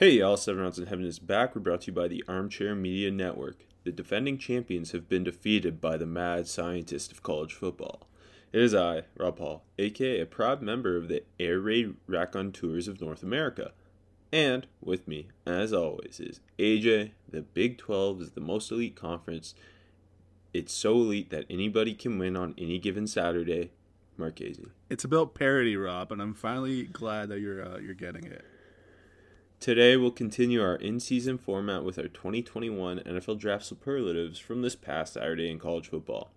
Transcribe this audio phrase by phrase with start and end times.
[0.00, 1.54] Hey, y'all, Seven Rounds in Heaven is back.
[1.54, 3.64] We're brought to you by the Armchair Media Network.
[3.84, 8.08] The defending champions have been defeated by the mad scientist of college football.
[8.52, 13.00] It is I, Rob Paul, aka a proud member of the Air Raid Raconteurs of
[13.00, 13.70] North America.
[14.32, 17.12] And with me, as always, is AJ.
[17.30, 19.54] The Big 12 is the most elite conference.
[20.52, 23.70] It's so elite that anybody can win on any given Saturday.
[24.16, 24.66] Marchese.
[24.90, 28.44] It's about parody, Rob, and I'm finally glad that you're uh, you're getting it.
[29.60, 34.76] Today, we'll continue our in season format with our 2021 NFL Draft superlatives from this
[34.76, 36.30] past Saturday in college football.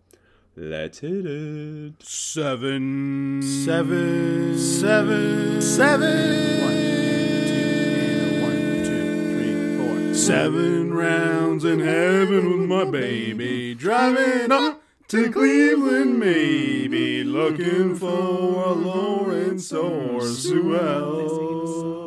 [0.55, 1.93] Let's hit it.
[2.01, 6.61] Seven, seven, seven, seven.
[6.61, 6.73] One,
[7.47, 10.13] two, one, two, three, four.
[10.13, 18.07] Seven rounds in heaven with my baby, driving up to Cleveland, maybe looking for
[18.63, 22.06] a Lawrence or Sewell.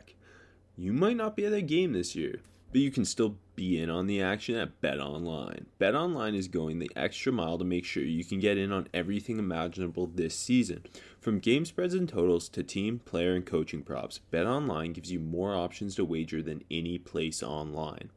[0.81, 3.91] You might not be at a game this year, but you can still be in
[3.91, 5.67] on the action at Bet Online.
[5.77, 8.87] Bet Online is going the extra mile to make sure you can get in on
[8.91, 10.83] everything imaginable this season.
[11.19, 15.19] From game spreads and totals to team, player, and coaching props, Bet Online gives you
[15.19, 18.09] more options to wager than any place online.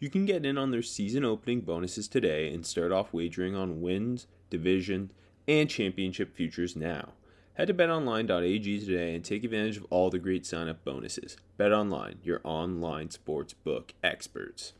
[0.00, 3.82] You can get in on their season opening bonuses today and start off wagering on
[3.82, 5.10] wins, division,
[5.46, 7.12] and championship futures now.
[7.56, 11.38] Head to betonline.ag today and take advantage of all the great sign up bonuses.
[11.58, 14.74] BetOnline, your online sports book experts.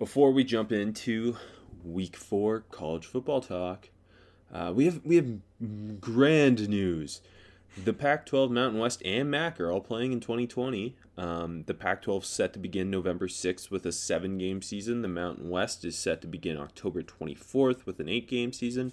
[0.00, 1.36] Before we jump into
[1.84, 3.90] week four college football talk,
[4.52, 7.20] uh, we have we have grand news.
[7.84, 10.94] The Pac-12, Mountain West, and MAC are all playing in 2020.
[11.16, 15.00] Um, the Pac-12 is set to begin November 6th with a seven-game season.
[15.00, 18.92] The Mountain West is set to begin October 24th with an eight-game season,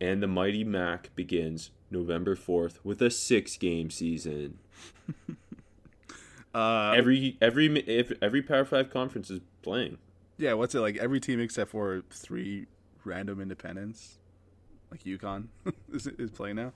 [0.00, 4.58] and the mighty MAC begins November 4th with a six-game season.
[6.54, 9.98] Uh, Every every if every Power Five conference is playing.
[10.38, 10.96] yeah, what's it like?
[10.98, 12.66] Every team except for three
[13.04, 14.18] random independents,
[14.88, 15.48] like UConn,
[15.92, 16.72] is, is playing now.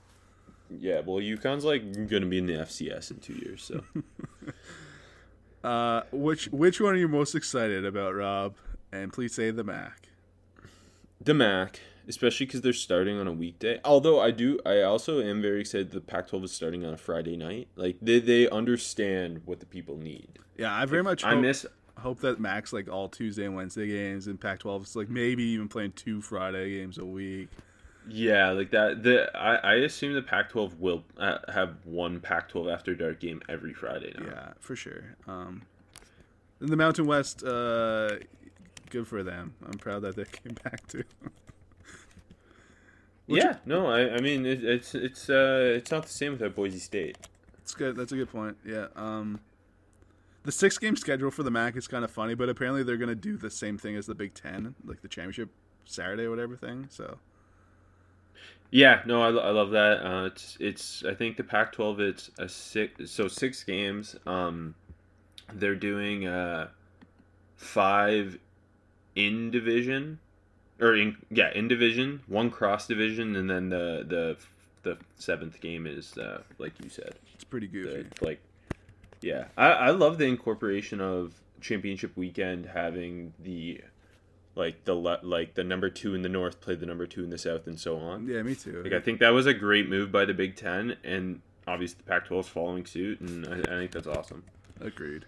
[0.69, 3.85] Yeah, well, UConn's like going to be in the FCS in two years, so.
[5.65, 8.55] Uh, which which one are you most excited about, Rob?
[8.93, 10.09] And please say the Mac.
[11.21, 13.81] the MAC, especially because they're starting on a weekday.
[13.85, 17.37] Although I do, I also am very excited the Pac-12 is starting on a Friday
[17.37, 17.69] night.
[17.77, 20.39] Like they they understand what the people need.
[20.57, 21.67] Yeah, I very much I hope, miss.
[21.99, 25.69] hope that Max like all Tuesday and Wednesday games, and Pac-12 is like maybe even
[25.69, 27.49] playing two Friday games a week.
[28.11, 29.03] Yeah, like that.
[29.03, 33.75] The I, I assume the Pac-12 will uh, have one Pac-12 after dark game every
[33.75, 34.27] Friday now.
[34.27, 35.17] Yeah, for sure.
[35.27, 35.63] Um,
[36.61, 38.17] in the Mountain West, uh,
[38.91, 39.55] good for them.
[39.65, 41.05] I'm proud that they came back too.
[43.29, 43.59] Which- yeah.
[43.67, 47.17] No, I I mean it, it's it's uh it's not the same without Boise State.
[47.57, 47.97] That's good.
[47.97, 48.57] That's a good point.
[48.65, 48.87] Yeah.
[48.97, 49.41] Um,
[50.45, 53.15] the six game schedule for the MAC is kind of funny, but apparently they're gonna
[53.15, 55.51] do the same thing as the Big Ten, like the championship
[55.85, 56.87] Saturday or whatever thing.
[56.91, 57.19] So
[58.71, 60.03] Yeah, no, I, I love that.
[60.07, 64.17] Uh, it's it's I think the Pac-12 it's a six so six games.
[64.27, 64.75] Um,
[65.55, 66.69] they're doing uh
[67.57, 68.39] five
[69.17, 70.19] in division
[70.81, 74.37] or in yeah in division, one cross division, and then the the
[74.83, 78.07] the seventh game is uh, like you said, it's pretty the, goofy.
[78.21, 78.41] like
[79.21, 79.47] yeah.
[79.57, 83.81] I I love the incorporation of championship weekend having the
[84.55, 87.31] like the le- like the number two in the north play the number two in
[87.31, 88.27] the south and so on.
[88.27, 88.83] Yeah, me too.
[88.83, 92.11] Like I think that was a great move by the Big Ten, and obviously the
[92.11, 94.45] Pac-12 is following suit, and I, I think that's awesome.
[94.81, 95.25] Agreed.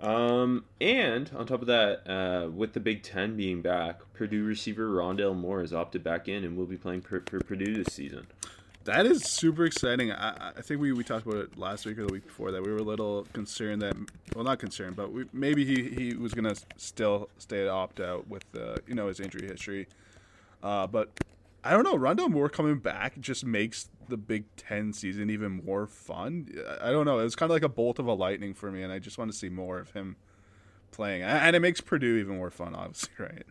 [0.00, 4.88] Um, and on top of that, uh, with the Big Ten being back, Purdue receiver
[4.88, 8.26] Rondale Moore has opted back in and will be playing for, Purdue this season.
[8.84, 10.12] That is super exciting.
[10.12, 12.62] I, I think we, we talked about it last week or the week before that
[12.62, 13.94] we were a little concerned that
[14.34, 18.26] well not concerned but we, maybe he, he was gonna still stay at opt out
[18.28, 19.88] with uh, you know his injury history.
[20.62, 21.10] Uh, but
[21.62, 21.96] I don't know.
[21.96, 26.48] Rondale Moore coming back just makes the Big Ten season even more fun.
[26.80, 27.18] I don't know.
[27.18, 29.18] It was kind of like a bolt of a lightning for me, and I just
[29.18, 30.16] want to see more of him
[30.90, 31.22] playing.
[31.22, 33.46] And it makes Purdue even more fun, obviously, right?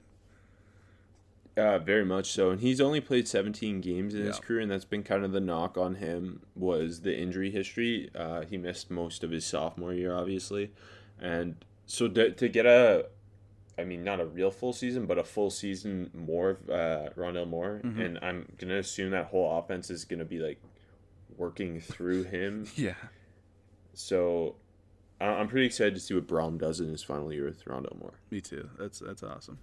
[1.56, 4.86] Uh, very much so, and he's only played 17 games in his career, and that's
[4.86, 8.12] been kind of the knock on him was the injury history.
[8.14, 10.72] Uh, he missed most of his sophomore year, obviously,
[11.20, 11.56] and
[11.88, 13.08] so to, to get a,
[13.80, 17.48] I mean, not a real full season, but a full season more of uh, Rondale
[17.48, 20.60] Moore, and I'm gonna assume that whole offense is gonna be like
[21.38, 22.66] working through him.
[22.76, 22.96] Yeah.
[23.94, 24.56] So
[25.20, 28.00] I- I'm pretty excited to see what Brohm does in his final year with Rondale
[28.00, 28.14] Moore.
[28.32, 28.70] Me too.
[28.80, 29.58] That's that's awesome.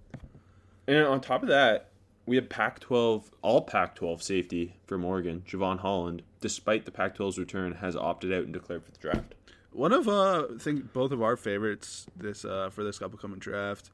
[0.86, 1.88] And on top of that,
[2.26, 7.96] we have Pac-12, all Pac-12 safety from Oregon, Jevon Holland, despite the Pac-12's return, has
[7.96, 9.34] opted out and declared for the draft.
[9.72, 13.90] One of uh, I think both of our favorites this uh for this upcoming draft.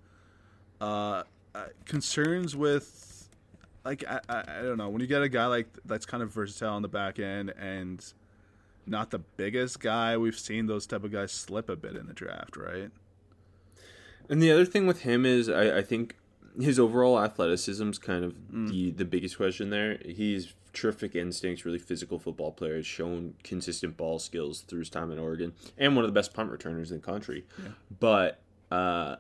[0.81, 1.25] Uh,
[1.55, 3.29] uh, concerns with
[3.85, 6.33] like I, I I don't know when you get a guy like that's kind of
[6.33, 8.05] versatile on the back end and
[8.87, 10.17] not the biggest guy.
[10.17, 12.91] We've seen those type of guys slip a bit in the draft, right?
[14.29, 16.17] And the other thing with him is, I, I think
[16.59, 19.99] his overall athleticism is kind of the the biggest question there.
[20.05, 22.77] He's terrific instincts, really physical football player.
[22.77, 26.33] Has shown consistent ball skills through his time in Oregon, and one of the best
[26.35, 27.45] punt returners in the country.
[27.99, 28.41] But
[28.71, 29.17] uh,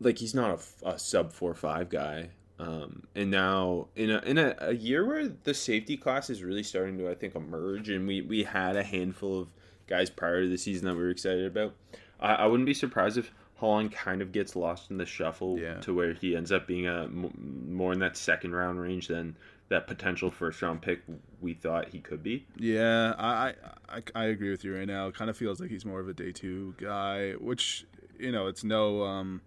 [0.00, 2.30] like he's not a sub four five guy.
[2.58, 6.62] Um, and now in a in a, a year where the safety class is really
[6.62, 9.48] starting to I think emerge, and we we had a handful of
[9.86, 11.74] guys prior to the season that we were excited about.
[12.20, 15.80] I, I wouldn't be surprised if Holland kind of gets lost in the shuffle Yeah.
[15.80, 19.36] to where he ends up being a m- more in that second round range than
[19.70, 21.00] that potential first round pick
[21.40, 22.44] we thought he could be.
[22.56, 23.54] Yeah, I,
[23.88, 25.08] I I agree with you right now.
[25.08, 27.86] It kind of feels like he's more of a day two guy, which
[28.18, 29.40] you know it's no um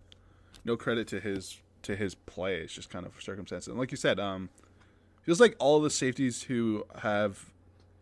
[0.65, 2.57] no credit to his to his play.
[2.57, 3.67] It's just kind of circumstances.
[3.67, 4.49] And like you said, um,
[5.21, 7.51] feels like all the safeties who have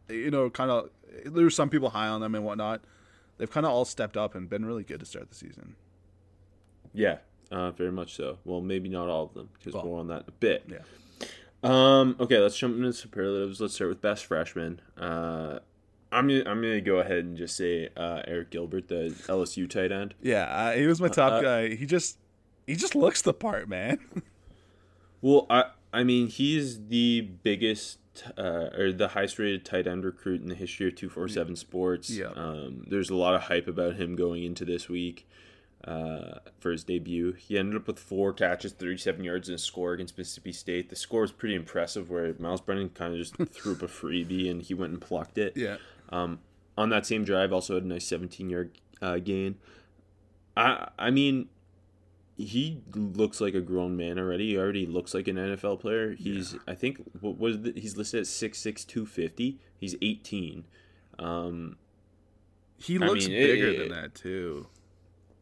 [0.10, 0.90] you know kind of
[1.26, 2.82] there's some people high on them and whatnot.
[3.38, 5.76] They've kind of all stepped up and been really good to start the season.
[6.94, 7.18] Yeah,
[7.52, 8.38] uh, very much so.
[8.46, 10.66] Well, maybe not all of them because Well, more on that a bit.
[10.68, 10.80] Yeah.
[11.64, 13.62] Um, okay, let's jump into superlatives.
[13.62, 14.82] Let's start with best freshman.
[14.98, 15.60] Uh,
[16.12, 19.92] I'm gonna, I'm gonna go ahead and just say uh, Arik Gilbert, the LSU tight
[19.92, 20.14] end.
[20.22, 21.76] Yeah, uh, he was my top uh, guy.
[21.76, 22.18] He just
[22.72, 24.00] he just looks the part, man.
[25.24, 28.00] Well, I I mean he's the biggest
[28.38, 31.56] uh, or the highest rated tight end recruit in the history of two four seven
[31.56, 32.10] Sports.
[32.10, 32.30] Yeah.
[32.36, 35.30] Um, there's a lot of hype about him going into this week
[35.86, 37.34] uh, for his debut.
[37.34, 40.90] He ended up with four catches, 37 yards, and a score against Mississippi State.
[40.90, 44.50] The score was pretty impressive, where Myles Brennan kind of just threw up a freebie
[44.50, 45.56] and he went and plucked it.
[45.56, 45.78] yeah.
[46.10, 46.40] Um,
[46.78, 48.72] on that same drive, also had a nice 17 yard
[49.04, 49.58] uh, gain.
[50.58, 51.50] I I mean,
[52.46, 54.50] he looks like a grown man already.
[54.52, 56.14] He already looks like an NFL player.
[56.14, 59.60] He's I think what was the, he's listed at 6'6", 250.
[59.78, 60.66] He's 18.
[61.20, 61.78] Um,
[62.78, 64.68] He I looks mean, bigger it- than that too.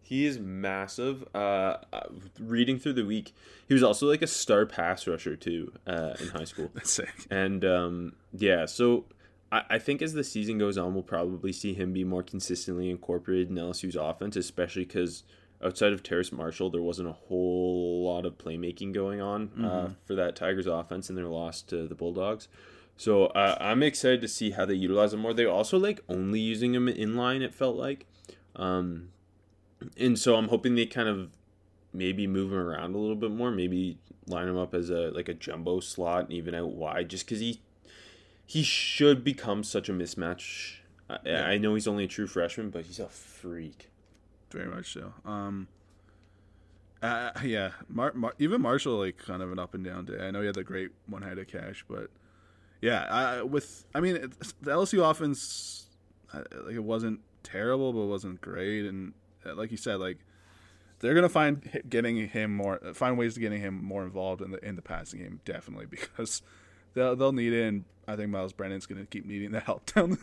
[0.02, 1.24] he is massive.
[1.36, 2.02] Uh, uh,
[2.40, 3.34] reading through the week,
[3.68, 6.70] he was also like a star pass rusher too uh, in high school.
[6.74, 7.14] That's sick.
[7.30, 9.06] And um, yeah, so
[9.52, 12.90] I, I think as the season goes on, we'll probably see him be more consistently
[12.90, 15.24] incorporated in LSU's offense, especially because
[15.64, 20.16] outside of Terrace Marshall, there wasn't a whole lot of playmaking going on uh, for
[20.16, 22.48] that Tigers offense in their loss to the Bulldogs.
[22.98, 25.34] So uh, I'm excited to see how they utilize him more.
[25.34, 27.42] They also like only using him in line.
[27.42, 28.06] It felt like,
[28.56, 29.10] um,
[29.98, 31.30] and so I'm hoping they kind of
[31.94, 33.52] maybe move him around a little bit more.
[33.52, 37.26] Maybe line him up as a like a jumbo slot and even out wide, just
[37.26, 37.62] because he
[38.46, 40.80] he should become such a mismatch.
[41.10, 43.90] I, I know he's only a true freshman, but he's a freak.
[44.52, 45.14] Very much so.
[45.26, 45.68] Um,
[47.02, 50.20] uh, yeah, Mar- Mar- even Marshall like kind of an up and down day.
[50.20, 52.10] I know he had the great one-handed catch, but
[52.82, 54.16] yeah, with I mean
[54.62, 55.88] the LSU offense,
[56.34, 59.14] uh, like it wasn't terrible, but it wasn't great, and
[59.46, 60.18] uh, like you said, like
[61.00, 64.66] they're gonna find getting him more, find ways to getting him more involved in the
[64.66, 66.42] in the passing game, definitely because
[66.94, 67.66] they'll they'll need it.
[67.66, 70.18] And I think Myles Brennan's gonna keep needing the help down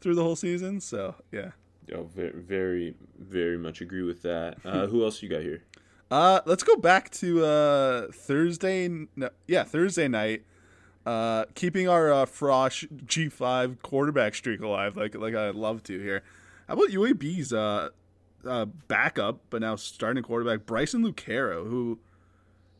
[0.00, 0.80] through the whole season.
[0.80, 1.50] So yeah.
[1.94, 4.58] Oh, very, very, very much agree with that.
[4.64, 5.62] Uh, who else you got here?
[6.10, 8.88] Uh, let's go back to uh, Thursday.
[8.88, 10.44] No, yeah, Thursday night.
[11.04, 15.98] Uh, keeping our uh, Frosh G five quarterback streak alive, like like I'd love to
[15.98, 16.22] here.
[16.66, 17.90] How about UAB's uh,
[18.46, 21.98] uh, backup, but now starting quarterback Bryson Lucero, who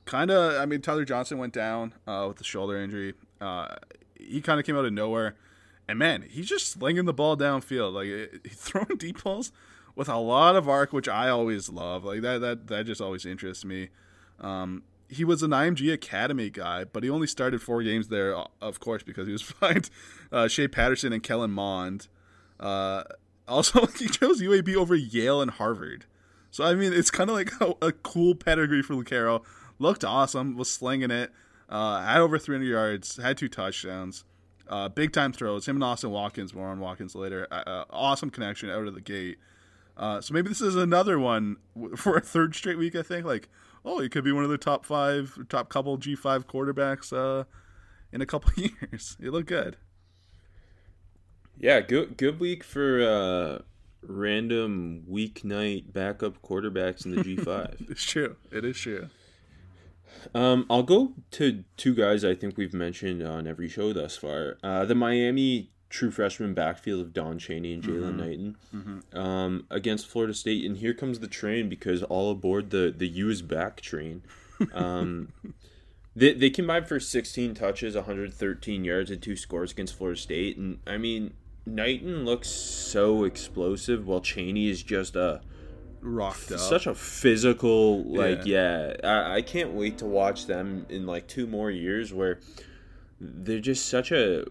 [0.05, 3.15] kind of I mean Tyler Johnson went down uh, with the shoulder injury.
[3.41, 3.77] Uh,
[4.19, 5.37] he kind of came out of nowhere,
[5.88, 9.50] and man, he's just slinging the ball downfield, like it, he's throwing deep balls
[9.97, 12.04] with a lot of arc, which I always love.
[12.04, 13.88] Like that that that just always interests me.
[14.40, 18.78] Um, he was an IMG Academy guy, but he only started four games there, of
[18.78, 19.90] course, because he was behind
[20.30, 22.09] uh, Shea Patterson and Kellen Mond.
[22.61, 23.04] Uh,
[23.47, 26.04] also, he chose UAB over Yale and Harvard.
[26.50, 29.42] So I mean, it's kind of like a, a, cool pedigree for Lucero.
[29.78, 31.30] Looked awesome, was slinging it.
[31.68, 34.25] Uh, had over 300 yards, had two touchdowns,
[34.69, 35.67] uh, big time throws.
[35.67, 37.47] Him and Austin Watkins, more on Watkins later.
[37.51, 39.39] Uh, uh awesome connection out of the gate.
[39.97, 41.57] Uh, so maybe this is another one
[41.97, 42.95] for a third straight week.
[42.95, 43.49] I think like,
[43.85, 47.45] oh, he could be one of the top five, top couple G five quarterbacks uh,
[48.13, 49.17] in a couple years.
[49.21, 49.77] It looked good.
[51.59, 53.65] Yeah, good good week for
[54.03, 57.91] random weeknight backup quarterbacks in the G5.
[57.91, 58.37] it's true.
[58.51, 59.09] It is true.
[60.35, 64.59] Um, I'll go to two guys I think we've mentioned on every show thus far.
[64.63, 68.17] Uh, the Miami true freshman backfield of Don Chaney and Jaylan mm-hmm.
[68.17, 69.19] Knighton mm-hmm.
[69.19, 70.65] Um, against Florida State.
[70.65, 74.23] And here comes the train because all aboard the, the U's back train.
[74.73, 75.33] Um,
[76.17, 80.57] they, they combined for 16 touches, 113 yards, and two scores against Florida State.
[80.57, 81.35] And I mean,
[81.65, 85.41] Knighton looks so explosive, while Chaney is just a
[86.00, 86.59] rocked up.
[86.59, 88.95] Such a physical, like yeah.
[89.02, 92.40] yeah I, I can't wait to watch them in like two more years where
[93.21, 94.45] they're just such a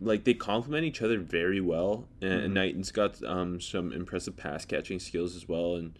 [0.00, 2.08] like they complement each other very well.
[2.20, 2.44] And, mm-hmm.
[2.44, 5.76] and Knighton's got um, some impressive pass catching skills as well.
[5.76, 5.98] And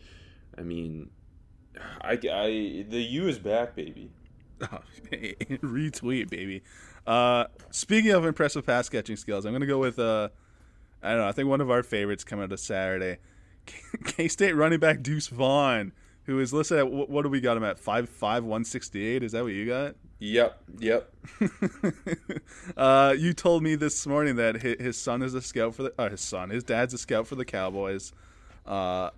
[0.58, 1.10] I mean,
[2.02, 4.10] I, I the U is back, baby.
[4.60, 6.62] Retweet, baby.
[7.06, 10.28] Uh, speaking of impressive pass catching skills, I'm gonna go with uh,
[11.02, 11.28] I don't know.
[11.28, 13.18] I think one of our favorites coming out of Saturday,
[14.04, 15.92] K State running back Deuce Vaughn,
[16.24, 19.06] who is listed at what, what do we got him at five five one sixty
[19.06, 19.22] eight?
[19.22, 19.96] Is that what you got?
[20.20, 21.14] Yep, yep.
[22.76, 25.94] uh, you told me this morning that his son is a scout for the.
[25.98, 28.12] Uh, his son, his dad's a scout for the Cowboys.
[28.66, 29.10] Uh,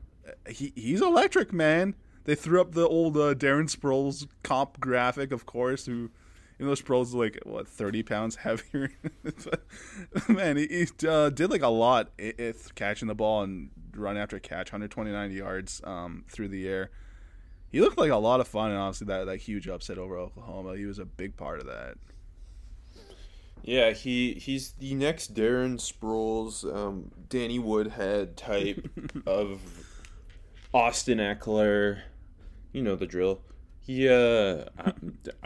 [0.49, 1.95] he he's electric, man.
[2.25, 6.11] They threw up the old uh, Darren Sproles comp graphic, of course, who
[6.59, 8.93] you know, Sproles is like what thirty pounds heavier.
[10.29, 14.39] Man, he, he uh, did like a lot if catching the ball and run after
[14.39, 16.91] catch, 129 yards um, through the air.
[17.71, 20.77] He looked like a lot of fun, and obviously that that huge upset over Oklahoma,
[20.77, 21.95] he was a big part of that.
[23.63, 28.91] Yeah, he he's the next Darren Sproles, um, Danny Woodhead type
[29.27, 29.61] of
[30.75, 32.01] Austin Ekeler.
[32.73, 33.41] You know the drill.
[33.81, 34.65] He uh,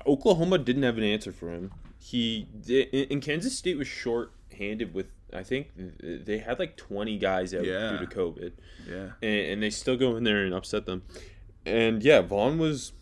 [0.07, 1.73] Oklahoma didn't have an answer for him.
[1.99, 7.65] He in Kansas State was short-handed with I think they had like 20 guys out
[7.65, 7.91] yeah.
[7.91, 8.53] due to COVID.
[8.89, 9.11] Yeah.
[9.23, 11.03] And, and, they still go in there and upset them.
[11.65, 12.93] And yeah, Vaughn was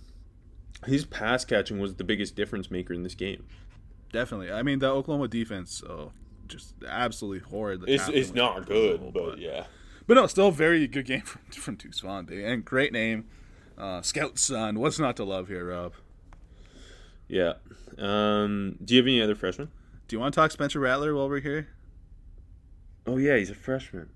[0.87, 3.47] his pass catching was the biggest difference maker in this game.
[4.13, 4.53] Definitely.
[4.53, 6.13] I mean, the Oklahoma defense, oh,
[6.47, 7.85] just absolutely horrid.
[7.87, 9.65] It's it's not good, but, but, yeah.
[10.07, 13.27] But no, still a very good game from from Deuce Vaughn, and great name.
[13.77, 14.79] Uh, Scout son.
[14.79, 15.95] What's not to love here, Rob?
[17.29, 17.55] Yeah.
[17.99, 19.71] Um, do you have any other freshmen?
[20.07, 21.69] Do you want to talk Spencer Rattler while we're here?
[23.07, 24.09] Oh yeah, he's a freshman,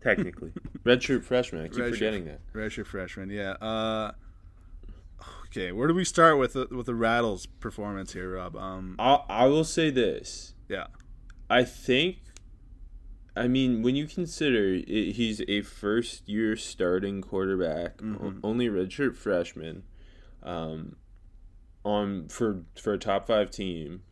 [0.00, 0.52] technically.
[0.84, 1.64] Redshirt freshman.
[1.64, 2.40] I keep Red forgetting that.
[2.52, 3.30] Redshirt freshman.
[3.30, 3.52] Yeah.
[3.52, 4.12] Uh,
[5.46, 8.56] okay, where do we start with the, with the Rattler's performance here, Rob?
[8.56, 10.54] Um, I I will say this.
[10.68, 10.86] Yeah.
[11.48, 12.18] I think
[13.34, 18.38] I mean, when you consider it, he's a first year starting quarterback, mm-hmm.
[18.42, 19.84] only redshirt freshman,
[20.42, 20.96] um,
[21.84, 24.02] on for for a top five team,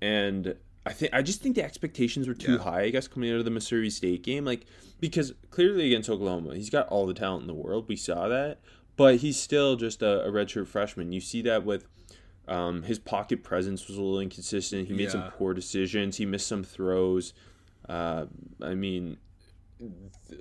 [0.00, 0.56] and
[0.86, 2.58] I think I just think the expectations were too yeah.
[2.58, 2.82] high.
[2.82, 4.66] I guess coming out of the Missouri State game, like
[5.00, 7.86] because clearly against Oklahoma, he's got all the talent in the world.
[7.88, 8.60] We saw that,
[8.96, 11.12] but he's still just a, a redshirt freshman.
[11.12, 11.86] You see that with.
[12.48, 14.86] Um, his pocket presence was a little inconsistent.
[14.86, 15.10] He made yeah.
[15.10, 16.16] some poor decisions.
[16.16, 17.34] He missed some throws.
[17.88, 18.26] Uh,
[18.62, 19.16] I mean,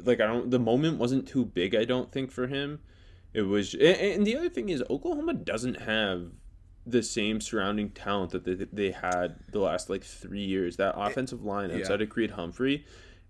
[0.04, 0.52] like I don't.
[0.52, 1.74] The moment wasn't too big.
[1.74, 2.80] I don't think for him.
[3.34, 6.30] It was, and the other thing is Oklahoma doesn't have
[6.86, 10.78] the same surrounding talent that they, they had the last like three years.
[10.78, 12.04] That offensive line outside yeah.
[12.04, 12.86] of Creed Humphrey,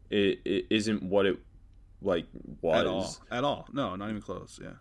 [0.09, 1.38] it, it isn't what it
[2.01, 2.25] like
[2.62, 3.15] was at all.
[3.31, 4.59] At all, no, not even close.
[4.62, 4.74] Yeah.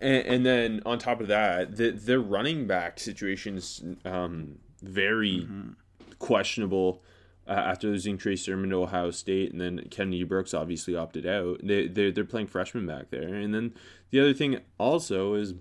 [0.00, 5.70] And, and then on top of that, the the running back situation's um, very mm-hmm.
[6.18, 7.02] questionable
[7.48, 11.60] uh, after losing Trey Sermon to Ohio State, and then Kennedy Brooks obviously opted out.
[11.62, 13.72] They they're, they're playing freshmen back there, and then
[14.10, 15.54] the other thing also is,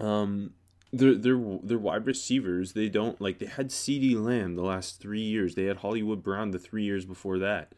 [0.00, 0.52] um,
[0.92, 2.72] they're they're they're wide receivers.
[2.72, 5.54] They don't like they had CeeDee Lamb the last three years.
[5.54, 7.72] They had Hollywood Brown the three years before that,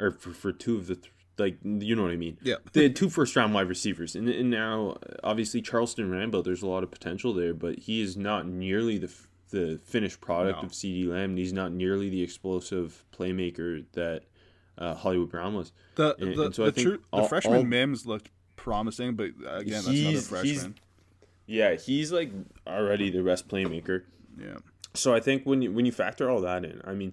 [0.00, 0.96] or for, for two of the.
[0.96, 2.38] Th- like you know what I mean.
[2.40, 2.54] Yeah.
[2.72, 6.40] they had two first round wide receivers, and, and now obviously Charleston Rambo.
[6.40, 9.12] There's a lot of potential there, but he is not nearly the
[9.50, 10.66] the finished product No.
[10.66, 11.30] of CeeDee Lamb.
[11.32, 14.22] and He's not nearly the explosive playmaker that
[14.78, 15.72] uh, Hollywood Brown was.
[15.96, 19.26] The And- the, and so I the, true, the freshman all- Mims looked promising, but
[19.26, 20.74] again, that's He's- another he's- freshman.
[21.46, 22.30] Yeah, he's like
[22.66, 24.02] already the best playmaker.
[24.38, 24.58] Yeah,
[24.94, 27.12] So I think when you when you factor all that in, I mean,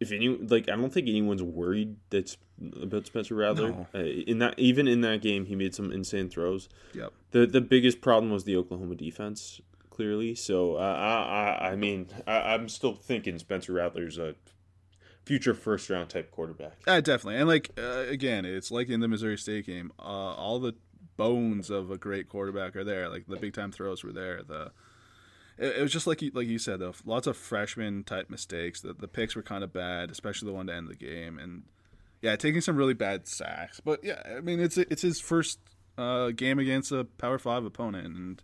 [0.00, 2.36] if any like I don't think anyone's worried that's
[2.80, 3.70] about Spencer Rattler.
[3.70, 3.86] No.
[3.94, 6.68] Uh, in that even in that game, he made some insane throws.
[6.92, 7.12] yep.
[7.30, 10.34] the The biggest problem was the Oklahoma defense, clearly.
[10.34, 14.34] So uh, I I I mean I, I'm still thinking Spencer Rattler's a
[15.24, 16.76] future first round type quarterback.
[16.86, 19.90] Uh, definitely, and like uh, again, it's like in the Missouri State game.
[19.98, 20.74] Uh, all the
[21.16, 23.08] bones of a great quarterback are there.
[23.08, 24.42] Like the big time throws were there.
[24.42, 24.72] The
[25.58, 28.80] it, it was just like you, like you said though, lots of freshman type mistakes.
[28.80, 31.62] The the picks were kind of bad, especially the one to end the game, and
[32.22, 33.80] yeah, taking some really bad sacks.
[33.80, 35.58] But yeah, I mean it's it's his first
[35.98, 38.42] uh, game against a Power Five opponent, and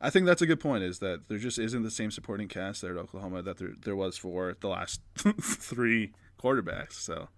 [0.00, 0.82] I think that's a good point.
[0.82, 3.96] Is that there just isn't the same supporting cast there at Oklahoma that there there
[3.96, 5.00] was for the last
[5.40, 6.12] three
[6.42, 6.94] quarterbacks.
[6.94, 7.28] So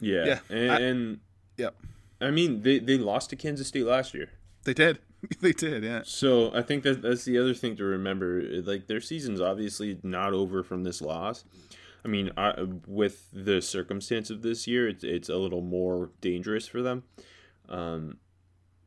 [0.00, 1.20] Yeah, Yeah, and, I- and
[1.58, 1.74] yep.
[2.20, 4.30] I mean they they lost to Kansas State last year.
[4.64, 4.98] They did.
[5.40, 6.02] they did, yeah.
[6.04, 8.42] So I think that that's the other thing to remember.
[8.62, 11.44] Like their season's obviously not over from this loss.
[12.04, 12.54] I mean, I,
[12.86, 17.02] with the circumstance of this year, it's it's a little more dangerous for them.
[17.68, 18.18] Um,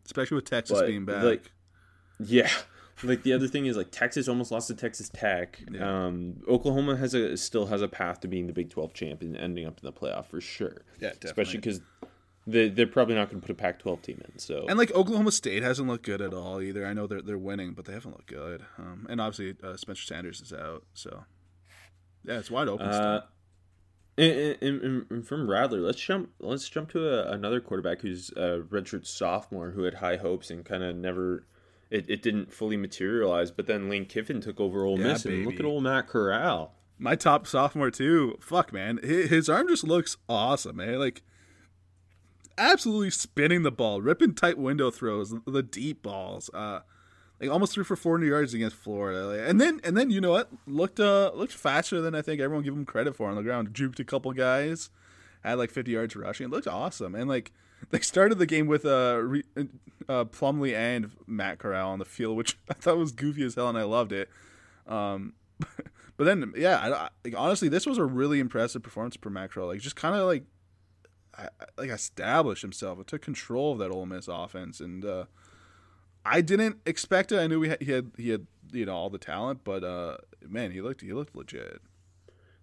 [0.05, 1.23] Especially with Texas being back.
[1.23, 1.51] like-
[2.19, 2.49] yeah.
[3.03, 5.61] Like the other thing is like Texas almost lost to Texas Tech.
[5.71, 6.05] Yeah.
[6.07, 9.65] Um, Oklahoma has a still has a path to being the Big Twelve champion, ending
[9.65, 10.81] up in the playoff for sure.
[10.99, 11.29] Yeah, definitely.
[11.29, 11.81] Especially because
[12.51, 14.37] they they're probably not going to put a Pac twelve team in.
[14.39, 16.85] So and like Oklahoma State hasn't looked good at all either.
[16.85, 18.65] I know they're they're winning, but they haven't looked good.
[18.77, 21.25] Um, and obviously uh, Spencer Sanders is out, so
[22.25, 22.87] yeah, it's wide open.
[22.87, 23.21] Uh,
[24.17, 26.31] and, and, and- from Rattler, let's jump.
[26.39, 30.65] Let's jump to a, another quarterback who's a redshirt sophomore who had high hopes and
[30.65, 31.45] kind of never.
[31.89, 35.43] It, it didn't fully materialize, but then Lane Kiffin took over Ole Yeah, Miss, and
[35.45, 36.75] look at old Matt Corral.
[36.99, 38.37] My top sophomore too.
[38.41, 40.99] Fuck man, his arm just looks awesome, man.
[40.99, 41.23] Like
[42.59, 46.49] absolutely spinning the ball, ripping tight window throws, the deep balls.
[46.53, 46.81] Uh,
[47.39, 50.49] like almost three for 400 yards against Florida, and then and then you know what
[50.67, 53.73] looked uh looked faster than I think everyone give him credit for on the ground.
[53.73, 54.89] Juked a couple guys,
[55.43, 56.45] had like 50 yards rushing.
[56.45, 57.51] It looked awesome, and like
[57.91, 59.23] they started the game with uh,
[60.09, 63.69] uh Plumlee and Matt Corral on the field, which I thought was goofy as hell,
[63.69, 64.29] and I loved it.
[64.85, 65.33] Um,
[66.17, 69.51] but then yeah, I, I, like honestly, this was a really impressive performance for Matt
[69.51, 69.67] Corral.
[69.67, 70.43] Like just kind of like
[71.77, 72.99] like established himself.
[72.99, 75.25] It took control of that Ole Miss offense, and uh,
[76.25, 77.39] I didn't expect it.
[77.39, 80.17] I knew we had, he had he had you know all the talent, but uh,
[80.47, 81.81] man, he looked he looked legit.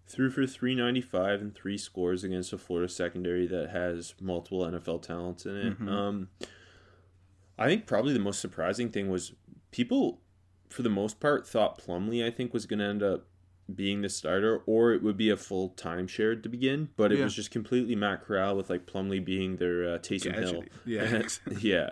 [0.08, 5.44] Threw for 395 and three scores against a Florida secondary that has multiple NFL talents
[5.44, 5.88] in it.
[5.88, 6.28] Um,
[7.58, 9.32] I think probably the most surprising thing was
[9.72, 10.20] people,
[10.68, 13.26] for the most part, thought Plumlee, I think, was going to end up
[13.74, 17.18] being the starter or it would be a full time share to begin, but it
[17.18, 17.24] Yeah.
[17.24, 20.62] was just completely Matt Corral with like Plumlee being their uh, Taysom Hill.
[20.85, 21.40] Gadget.
[21.50, 21.50] Yeah.
[21.61, 21.90] yeah.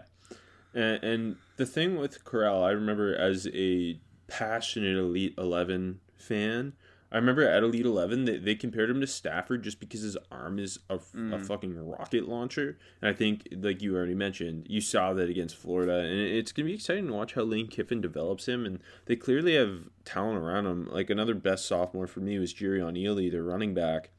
[0.73, 6.73] And, and the thing with Corral, I remember as a passionate Elite 11 fan,
[7.15, 10.59] I remember at Elite 11, they, they compared him to Stafford just because his arm
[10.59, 12.77] is a, a fucking rocket launcher.
[13.01, 16.01] And I think, like you already mentioned, you saw that against Florida.
[16.01, 18.67] And it's going to be exciting to watch how Lane Kiffin develops him.
[18.67, 20.89] And they clearly have talent around him.
[20.91, 24.11] Like another best sophomore for me was Jerrion Ealy, their running back,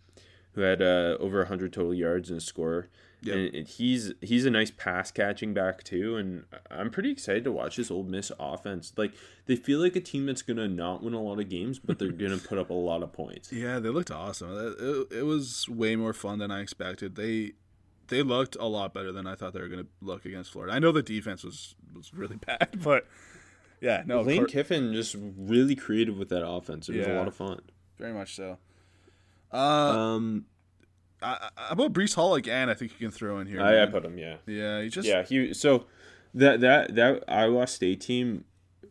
[0.53, 2.87] who had uh, over 100 total yards and a score.
[3.21, 3.53] Yep.
[3.55, 7.77] And he's he's a nice pass catching back too, and I'm pretty excited to watch
[7.77, 8.93] this Ole Miss offense.
[8.97, 9.13] Like
[9.47, 12.11] they feel like a team that's gonna not win a lot of games, but they're
[12.11, 13.51] gonna put up a lot of points.
[13.51, 14.51] Yeah, they looked awesome.
[14.51, 17.15] It, it, it was way more fun than I expected.
[17.15, 17.53] They
[18.09, 20.73] they looked a lot better than I thought they were going to look against Florida.
[20.73, 23.07] I know the defense was was really bad, but
[23.81, 26.87] yeah, no, Lane Cor- Kiffin just really creative with that offense.
[26.89, 27.61] It was a lot of fun.
[27.97, 28.59] very much so.
[29.51, 30.45] Uh, Um,
[31.21, 33.61] I, I, about Breece Hall again, I think you can throw in here.
[33.61, 34.37] I, I put him, yeah.
[34.45, 35.85] yeah, he just Yeah, he so
[36.33, 38.45] that that that Iowa State team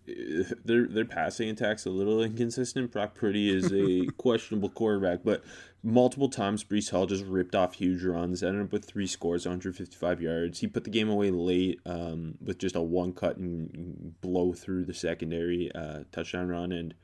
[0.08, 2.90] eh, their their passing attack's a little inconsistent.
[2.90, 5.44] Brock Purdy is a questionable quarterback, but
[5.82, 10.22] multiple times Breece Hall just ripped off huge runs, ended up with three scores, 155
[10.22, 10.60] yards.
[10.60, 14.86] He put the game away late um, with just a one cut and blow through
[14.86, 16.94] the secondary uh, touchdown run, and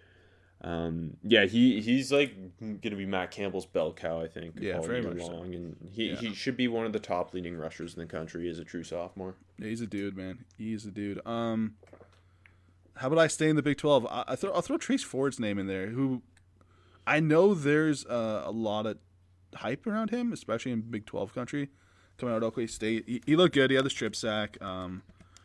[0.62, 4.54] um, yeah, he he's like gonna be Matt Campbell's bell cow, I think.
[4.60, 5.32] Yeah, all very year much so.
[5.32, 6.16] long, and he Yeah.
[6.16, 8.84] he should be one of the top leading rushers in the country as a true
[8.84, 9.36] sophomore.
[9.58, 10.44] Yeah, he's a dude, man.
[10.58, 11.24] He's a dude.
[11.26, 11.76] Um,
[12.96, 14.06] how about I stay in the Big Twelve?
[14.06, 15.88] I, I throw I'll throw Trace Ford's name in there.
[15.88, 16.22] Who
[17.06, 18.98] I know there's uh, a lot of
[19.54, 21.70] hype around him, especially in Big Twelve country.
[22.18, 23.70] Coming out of Oklahoma State, he, he looked good.
[23.70, 24.60] He had the strip sack.
[24.62, 25.02] Um,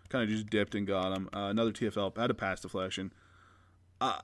[0.09, 1.29] kind of just dipped and got him.
[1.33, 3.13] Uh, another TFL had a pass deflection.
[4.01, 4.19] I,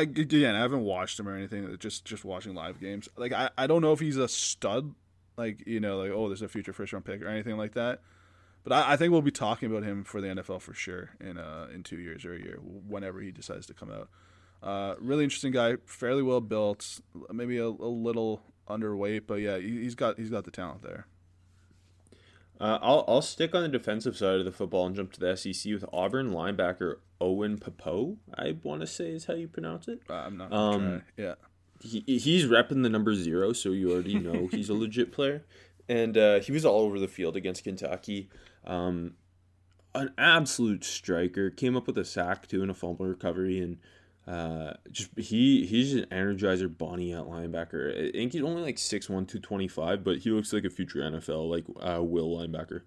[0.00, 1.76] again, I haven't watched him or anything.
[1.78, 3.08] Just just watching live games.
[3.16, 4.94] Like I, I don't know if he's a stud.
[5.36, 8.00] Like you know, like oh, there's a future first round pick or anything like that.
[8.64, 11.38] But I, I think we'll be talking about him for the NFL for sure in
[11.38, 14.08] uh in two years or a year, whenever he decides to come out.
[14.62, 17.00] Uh, really interesting guy, fairly well built,
[17.32, 21.06] maybe a, a little underweight, but yeah, he, he's got he's got the talent there.
[22.60, 25.36] Uh, I'll I'll stick on the defensive side of the football and jump to the
[25.36, 28.16] SEC with Auburn linebacker Owen Pappoe.
[28.36, 30.00] I want to say is how you pronounce it.
[30.08, 30.52] Uh, I'm not.
[30.52, 31.02] Um.
[31.16, 31.34] Yeah.
[31.80, 35.44] He, he's repping the number zero, so you already know he's a legit player.
[35.88, 38.28] And uh, he was all over the field against Kentucky.
[38.66, 39.14] Um,
[39.94, 41.50] an absolute striker.
[41.50, 43.78] Came up with a sack too and a fumble recovery, and
[44.28, 48.08] uh, just he he's an energizer bunny at linebacker.
[48.08, 51.64] I think he's only like 6'1", 225, but he looks like a future NFL like
[51.80, 52.82] uh, will linebacker.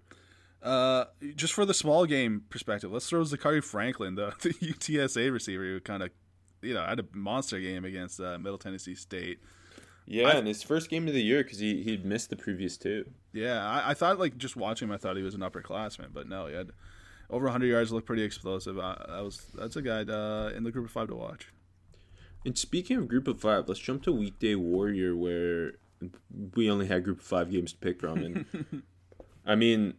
[0.62, 5.64] Uh, just for the small game perspective, let's throw Zakhari Franklin, the, the UTSA receiver,
[5.64, 6.10] who kind of,
[6.60, 9.40] you know, had a monster game against uh, Middle Tennessee State.
[10.06, 12.76] Yeah, I, and his first game of the year because he he'd missed the previous
[12.76, 13.10] two.
[13.32, 16.28] Yeah, I, I, thought like just watching him, I thought he was an upperclassman, but
[16.28, 16.70] no, he had
[17.32, 18.78] over 100 yards, looked pretty explosive.
[18.78, 21.48] Uh, that was that's a guy uh, in the group of five to watch.
[22.44, 25.72] And speaking of group of five, let's jump to weekday warrior where
[26.54, 28.82] we only had group of five games to pick from, and
[29.46, 29.94] I mean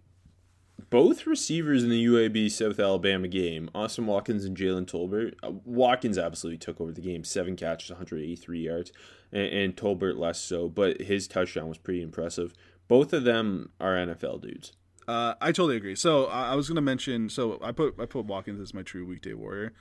[0.90, 5.36] both receivers in the UAB South Alabama game, Austin Watkins and Jalen Tolbert.
[5.42, 8.92] Uh, Watkins absolutely took over the game, seven catches, 183 yards,
[9.32, 12.54] and, and Tolbert less so, but his touchdown was pretty impressive.
[12.88, 14.74] Both of them are NFL dudes.
[15.08, 15.96] Uh, I totally agree.
[15.96, 17.30] So uh, I was gonna mention.
[17.30, 19.74] So I put I put Watkins as my true weekday warrior.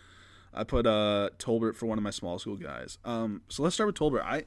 [0.54, 2.98] I put uh, Tolbert for one of my small school guys.
[3.04, 4.22] Um, so let's start with Tolbert.
[4.22, 4.44] I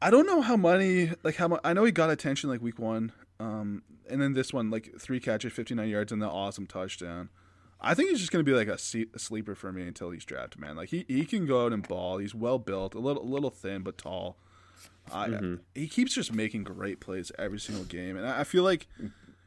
[0.00, 2.78] I don't know how many like how much I know he got attention like week
[2.78, 3.12] one.
[3.40, 7.30] Um, and then this one, like three catches, 59 yards, and the awesome touchdown.
[7.80, 10.10] I think he's just going to be like a, se- a, sleeper for me until
[10.10, 10.76] he's drafted, man.
[10.76, 12.18] Like he, he can go out and ball.
[12.18, 14.36] He's well built, a little a little thin but tall.
[15.12, 15.54] I, mm-hmm.
[15.74, 18.86] He keeps just making great plays every single game, and I, I feel like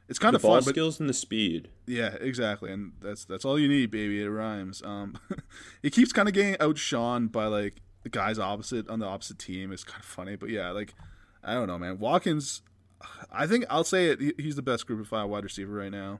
[0.09, 1.69] it's kind the of ball fun, skills and the speed.
[1.85, 4.21] Yeah, exactly, and that's that's all you need, baby.
[4.21, 4.81] It rhymes.
[4.83, 5.19] Um,
[5.81, 9.71] he keeps kind of getting outshone by like the guys opposite on the opposite team.
[9.71, 10.93] It's kind of funny, but yeah, like
[11.43, 11.99] I don't know, man.
[11.99, 12.61] Watkins
[13.31, 14.39] I think I'll say it.
[14.39, 16.19] He's the best group of five wide receiver right now.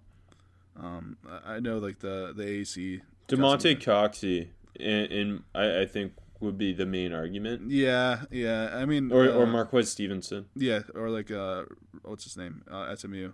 [0.80, 6.58] Um, I know like the the AC Damonte Coxie, and, and I, I, think would
[6.58, 7.71] be the main argument.
[7.71, 8.69] Yeah, yeah.
[8.73, 10.45] I mean, or uh, or Marquez Stevenson.
[10.56, 11.63] Yeah, or like uh,
[12.04, 12.63] what's his name?
[12.69, 13.32] Uh, SMU.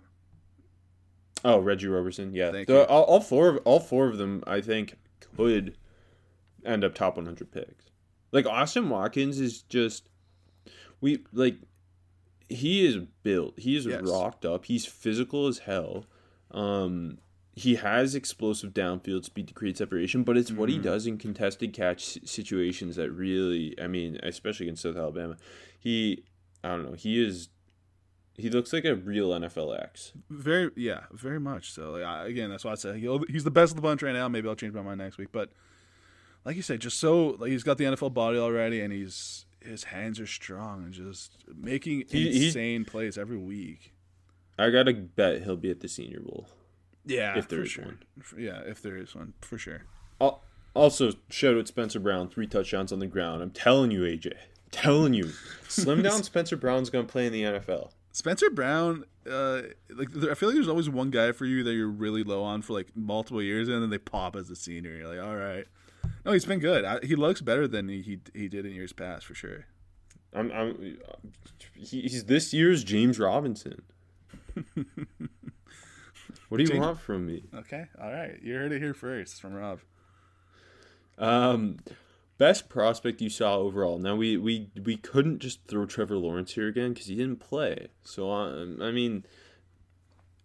[1.44, 2.32] Oh, Reggie Roberson.
[2.32, 4.96] Yeah, the, all, all four of all four of them, I think,
[5.36, 5.76] could
[6.64, 7.84] end up top 100 picks.
[8.32, 10.08] Like Austin Watkins is just
[11.00, 11.56] we like
[12.48, 13.58] he is built.
[13.58, 14.02] He is yes.
[14.02, 14.64] rocked up.
[14.64, 16.06] He's physical as hell.
[16.50, 17.18] Um,
[17.56, 20.60] he has explosive downfield speed to create separation, but it's mm-hmm.
[20.60, 20.84] what he mm-hmm.
[20.84, 25.36] does in contested catch situations that really, I mean, especially against South Alabama,
[25.78, 26.24] he,
[26.64, 27.48] I don't know, he is,
[28.36, 30.12] he looks like a real NFL X.
[30.28, 31.92] Very, yeah, very much so.
[31.92, 34.28] Like, I, again, that's why I say he's the best of the bunch right now.
[34.28, 35.50] Maybe I'll change my mind next week, but
[36.44, 39.84] like you said, just so like he's got the NFL body already, and he's his
[39.84, 43.94] hands are strong and just making he, insane plays every week.
[44.58, 46.48] I gotta bet he'll be at the Senior Bowl.
[47.06, 47.84] Yeah, if there is sure.
[47.84, 47.98] one.
[48.36, 49.82] Yeah, if there is one, for sure.
[50.74, 53.40] Also, shout out Spencer Brown, three touchdowns on the ground.
[53.42, 55.30] I'm telling you, AJ, I'm telling you,
[55.68, 56.24] slim down.
[56.24, 57.90] Spencer Brown's gonna play in the NFL.
[58.14, 61.88] Spencer Brown, uh, like I feel like there's always one guy for you that you're
[61.88, 64.92] really low on for like multiple years, and then they pop as a senior.
[64.92, 65.66] You're like, all right,
[66.24, 66.84] no, he's been good.
[66.84, 69.66] I, he looks better than he, he, he did in years past for sure.
[70.32, 70.96] I'm, I'm
[71.74, 73.82] he's this year's James Robinson.
[74.74, 77.42] what do you James, want from me?
[77.52, 78.38] Okay, all right.
[78.40, 79.80] You heard it here first from Rob.
[81.18, 81.78] Um,
[82.38, 83.98] best prospect you saw overall.
[83.98, 87.88] Now we we we couldn't just throw Trevor Lawrence here again because he didn't play.
[88.02, 89.24] So um, I mean,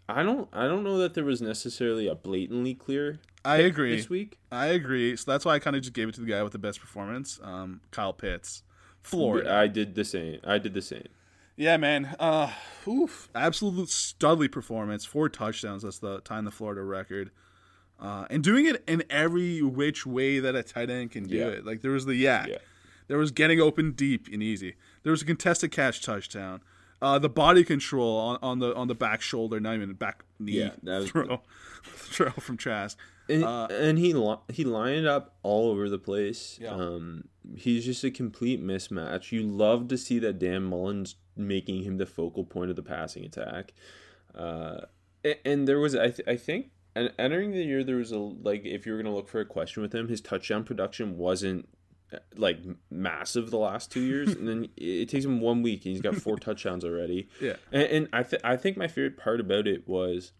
[0.08, 3.20] I don't I don't know that there was necessarily a blatantly clear.
[3.46, 3.96] I agree.
[3.96, 5.16] This week, I agree.
[5.16, 6.80] So that's why I kind of just gave it to the guy with the best
[6.80, 8.64] performance, um, Kyle Pitts,
[9.02, 9.54] Florida.
[9.54, 10.40] I did the same.
[10.44, 11.08] I did the same.
[11.56, 12.16] Yeah, man.
[12.20, 12.52] Uh,
[12.88, 15.04] oof, absolute studly performance.
[15.04, 15.84] Four touchdowns.
[15.84, 17.32] That's the time the Florida record.
[18.00, 21.48] Uh, and doing it in every which way that a tight end can do yeah.
[21.48, 21.66] it.
[21.66, 22.58] Like there was the yak, yeah.
[23.08, 24.76] there was getting open deep and easy.
[25.04, 26.62] There was a contested catch touchdown.
[27.02, 30.24] Uh, the body control on, on the on the back shoulder, not even the back
[30.38, 31.40] knee yeah, that was throw, the...
[31.84, 32.98] throw from Trask.
[33.30, 34.10] And, uh, and he
[34.50, 36.58] he lined up all over the place.
[36.62, 36.72] Yeah.
[36.72, 39.32] Um, he's just a complete mismatch.
[39.32, 43.24] You love to see that Dan Mullen's making him the focal point of the passing
[43.24, 43.74] attack.
[44.36, 44.82] Uh,
[45.24, 48.18] and, and there was I th- I think and entering the year, there was a
[48.18, 51.68] like if you were gonna look for a question with him, his touchdown production wasn't
[52.36, 56.02] like massive the last two years, and then it takes him one week and he's
[56.02, 57.30] got four touchdowns already.
[57.40, 57.56] Yeah.
[57.72, 60.32] and, and I th- I think my favorite part about it was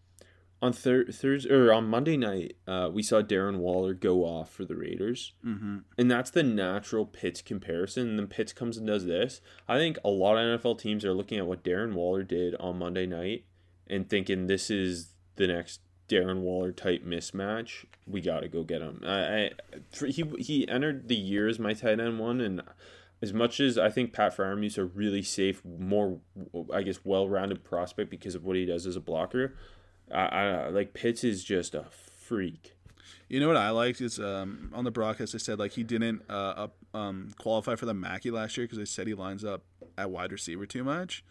[0.62, 4.64] on thir- Thursday or on Monday night, uh, we saw Darren Waller go off for
[4.64, 5.78] the Raiders, mm-hmm.
[5.96, 8.10] and that's the natural Pitts comparison.
[8.10, 9.40] And then Pitts comes and does this.
[9.68, 12.78] I think a lot of NFL teams are looking at what Darren Waller did on
[12.78, 13.44] Monday night
[13.86, 17.84] and thinking this is the next Darren Waller type mismatch.
[18.06, 19.02] We got to go get him.
[19.06, 19.50] I, I
[20.06, 22.62] he he entered the year as my tight end one, and
[23.22, 26.18] as much as I think Pat Freiermuth's a really safe, more
[26.72, 29.54] I guess well-rounded prospect because of what he does as a blocker.
[30.12, 32.74] I, I like Pitts is just a freak.
[33.28, 36.22] You know what I liked is um, on the broadcast they said like he didn't
[36.28, 39.62] uh, up, um, qualify for the Mackey last year because they said he lines up
[39.96, 41.24] at wide receiver too much.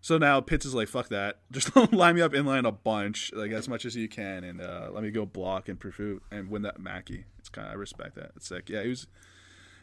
[0.00, 1.40] So now Pitts is like, fuck that.
[1.52, 4.88] Just line me up inline a bunch, like as much as you can, and uh,
[4.92, 7.24] let me go block and pursue and win that Mackey.
[7.38, 8.32] It's kind of I respect that.
[8.36, 9.06] It's like yeah, he was.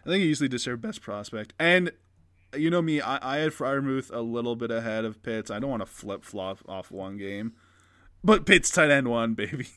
[0.05, 1.53] I think he easily deserved best prospect.
[1.57, 1.91] And
[2.55, 5.49] you know me, I, I had Freiermuth a little bit ahead of Pitts.
[5.49, 7.53] I don't want to flip flop off one game,
[8.23, 9.67] but Pitts tight end one, baby.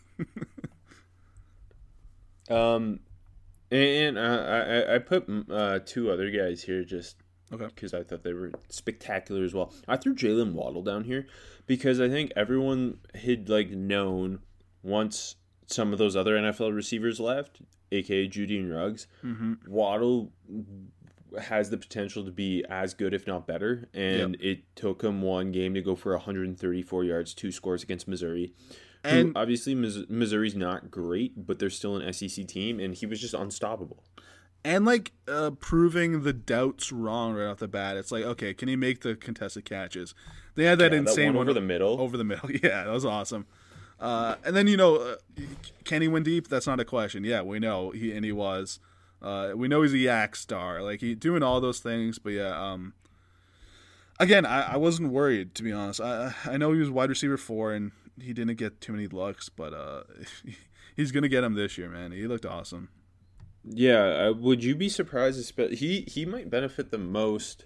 [2.50, 3.00] um,
[3.70, 7.16] and uh, I I put uh, two other guys here just
[7.52, 7.66] Okay.
[7.66, 9.72] Because I thought they were spectacular as well.
[9.86, 11.26] I threw Jaylen Waddle down here
[11.66, 14.40] because I think everyone had like known
[14.82, 17.60] once some of those other NFL receivers left,
[17.92, 19.54] aka Jeudy and Ruggs, mm-hmm.
[19.66, 20.32] Waddle
[21.40, 23.88] has the potential to be as good, if not better.
[23.92, 24.40] And yep.
[24.40, 28.52] it took him one game to go for 134 yards, two scores against Missouri.
[29.04, 33.34] And obviously, Missouri's not great, but they're still an SEC team, and he was just
[33.34, 34.02] unstoppable
[34.66, 37.96] and like uh, proving the doubts wrong right off the bat.
[37.96, 40.12] It's like, okay, can he make the contested catches?
[40.56, 42.00] They had that yeah, insane that one over the middle.
[42.00, 43.46] Over the middle, yeah, that was awesome.
[44.00, 45.16] Uh, and then you know, uh,
[45.84, 46.48] can he win deep?
[46.48, 47.22] That's not a question.
[47.22, 48.80] Yeah, we know he and he was.
[49.22, 50.82] Uh, we know he's a YAC star.
[50.82, 52.60] Like he doing all those things, but yeah.
[52.60, 52.94] Um,
[54.18, 56.00] again, I, I wasn't worried to be honest.
[56.00, 59.48] I I know he was wide receiver four and he didn't get too many looks,
[59.48, 60.02] but uh,
[60.96, 62.10] he's gonna get him this year, man.
[62.10, 62.88] He looked awesome.
[63.68, 65.58] Yeah, uh, would you be surprised?
[65.72, 67.64] He he might benefit the most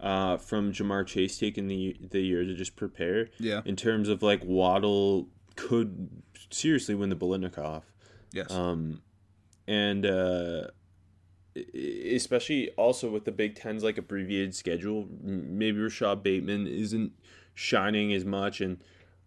[0.00, 3.28] uh, from Ja'Marr Chase taking the the year to just prepare.
[3.38, 3.62] Yeah.
[3.64, 7.82] In terms of like Waddle could seriously win the Biletnikoff.
[8.32, 8.50] Yes.
[8.50, 9.02] Um,
[9.68, 10.68] and uh,
[11.54, 17.12] especially also with the Big Ten's like abbreviated schedule, maybe Rashod Bateman isn't
[17.54, 18.82] shining as much and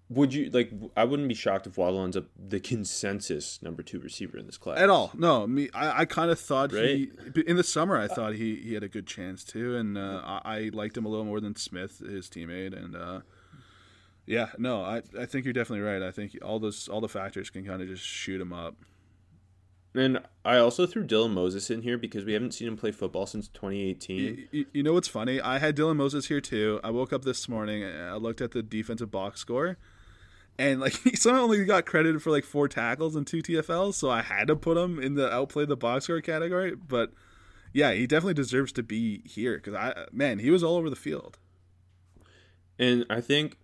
[0.09, 0.71] would you like?
[0.95, 4.57] I wouldn't be shocked if Waddle ends up the consensus number two receiver in this
[4.57, 5.11] class at all.
[5.15, 5.69] No, me.
[5.73, 7.09] I, I kind of thought right?
[7.33, 7.97] he in the summer.
[7.97, 11.05] I thought he, he had a good chance too, and uh, I, I, liked him
[11.05, 13.21] a little more than Smith, his teammate, and uh,
[14.27, 16.03] yeah, no, I I think you're definitely right.
[16.03, 18.75] I think all those all the factors can kind of just shoot him up.
[19.95, 23.25] And I also threw Dylan Moses in here because we haven't seen him play football
[23.25, 24.47] since 2018.
[24.51, 25.39] You, you know what's funny?
[25.39, 26.81] I had Dylan Moses here too.
[26.83, 27.85] I woke up this morning.
[27.85, 29.77] I looked at the defensive box score
[30.57, 34.09] and like he somehow only got credited for like four tackles and two TFLs, so
[34.09, 36.75] I had to put him in the outplay the box score category.
[36.75, 37.11] But
[37.73, 40.95] yeah, he definitely deserves to be here because I man, he was all over the
[40.95, 41.37] field.
[42.77, 43.57] And I think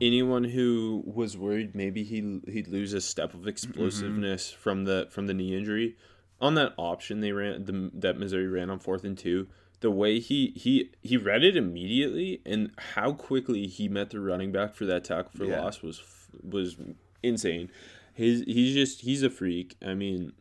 [0.00, 4.60] anyone who was worried maybe he he'd lose a step of explosiveness mm-hmm.
[4.60, 5.96] from the from the knee injury
[6.40, 9.46] on that option they ran the, that Missouri ran on fourth and two
[9.80, 14.50] the way he he he read it immediately and how quickly he met the running
[14.50, 15.60] back for that tackle for yeah.
[15.60, 16.00] loss was
[16.42, 16.76] was
[17.22, 17.70] insane.
[18.12, 19.76] His he's just he's a freak.
[19.84, 20.32] I mean,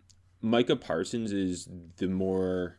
[0.42, 2.78] Micah Parsons is the more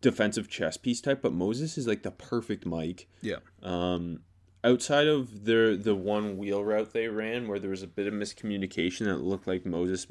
[0.00, 3.08] defensive chess piece type, but Moses is like the perfect Mike.
[3.22, 3.36] Yeah.
[3.62, 4.20] Um,
[4.64, 8.14] outside of the the one wheel route they ran where there was a bit of
[8.14, 10.06] miscommunication that looked like Moses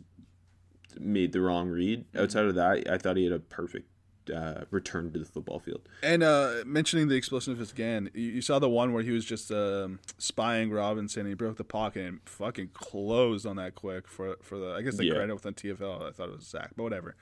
[0.99, 2.06] made the wrong read.
[2.15, 3.88] Outside of that, I thought he had a perfect
[4.29, 5.81] uh, return to the football field.
[6.03, 9.51] And uh, mentioning the explosiveness again, you, you, saw the one where he was just
[9.51, 11.21] um, spying Robinson.
[11.21, 14.73] and He broke the pocket and fucking closed on that quick for for the.
[14.73, 15.15] I guess the yeah.
[15.15, 16.10] credit within TFL.
[16.10, 17.15] I thought it was a sack, but whatever.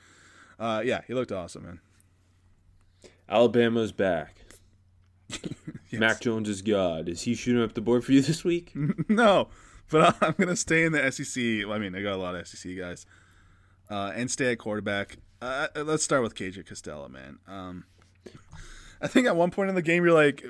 [0.60, 1.80] Uh, yeah, he looked awesome, man.
[3.30, 4.42] Alabama's back.
[5.30, 6.00] yes.
[6.00, 7.08] Mac Jones is God.
[7.08, 8.74] Is he shooting up the board for you this week?
[9.10, 9.50] no,
[9.90, 11.42] but I'm gonna stay in the SEC.
[11.70, 13.06] I mean, I got a lot of SEC guys,
[13.90, 15.18] uh, and stay at quarterback.
[15.42, 17.40] Uh, let's start with KJ Costello, man.
[17.48, 17.86] Um,
[19.02, 20.46] I think at one point in the game you're like,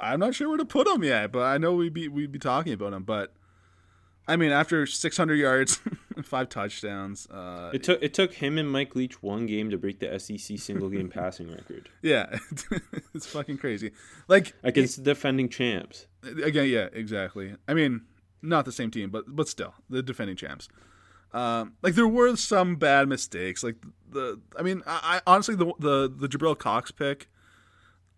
[0.00, 2.38] I'm not sure where to put him yet, but I know we'd be we'd be
[2.38, 3.04] talking about him.
[3.04, 3.32] But
[4.26, 5.80] I mean, after 600 yards,
[6.24, 10.00] five touchdowns, uh, it took it took him and Mike Leach one game to break
[10.00, 11.88] the SEC single game passing record.
[12.02, 12.36] Yeah,
[13.14, 13.92] it's fucking crazy.
[14.26, 16.06] Like against it, defending champs.
[16.42, 17.54] Again, yeah, exactly.
[17.68, 18.02] I mean,
[18.42, 20.68] not the same team, but but still the defending champs.
[21.32, 23.62] Um, like there were some bad mistakes.
[23.62, 23.76] Like
[24.10, 27.28] the, I mean, I, I honestly the the the Jabril Cox pick.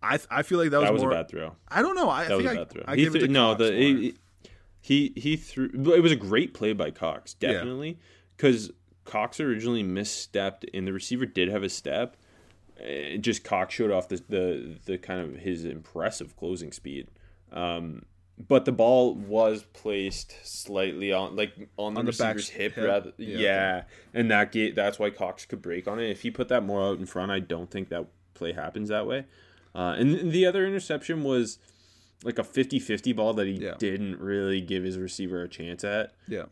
[0.03, 1.55] I I feel like that was That was more, a bad throw.
[1.69, 2.09] I don't know.
[2.09, 2.83] I, That I was think a I, bad throw.
[2.87, 4.15] I He give it threw- to no, Cox the he,
[4.81, 5.69] he he threw.
[5.93, 7.99] It was a great play by Cox, definitely,
[8.35, 8.71] because
[9.05, 12.17] Cox originally misstepped, and the receiver did have a step.
[12.77, 17.07] It just Cox showed off the the, the kind of his impressive closing speed.
[17.53, 18.03] Um,
[18.37, 22.85] but the ball was placed slightly on like on the On the receiver's hip, hip?
[22.85, 23.87] rather Yeah, yeah, okay.
[24.19, 26.09] and that gate that's why Cox could break on it.
[26.09, 29.07] If he put that more out in front, I don't think that play happens that
[29.07, 29.25] way.
[29.73, 31.59] Uh, and the other interception was
[32.23, 33.75] like a 50-50 ball that he Yeah.
[33.77, 36.13] didn't really give his receiver a chance at.
[36.27, 36.45] yeah.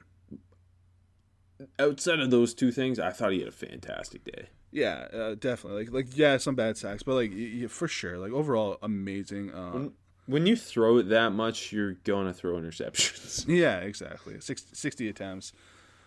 [1.79, 4.49] Outside of those two things, I thought he had a fantastic day.
[4.71, 5.85] Yeah, uh, definitely.
[5.85, 9.51] Like, like yeah, some bad sacks, but like y- y- for sure, like overall, amazing.
[9.53, 9.89] Uh,
[10.25, 13.45] When you throw it that much, you're going to throw interceptions.
[13.47, 14.39] yeah, exactly.
[14.39, 15.53] 60, 60 attempts.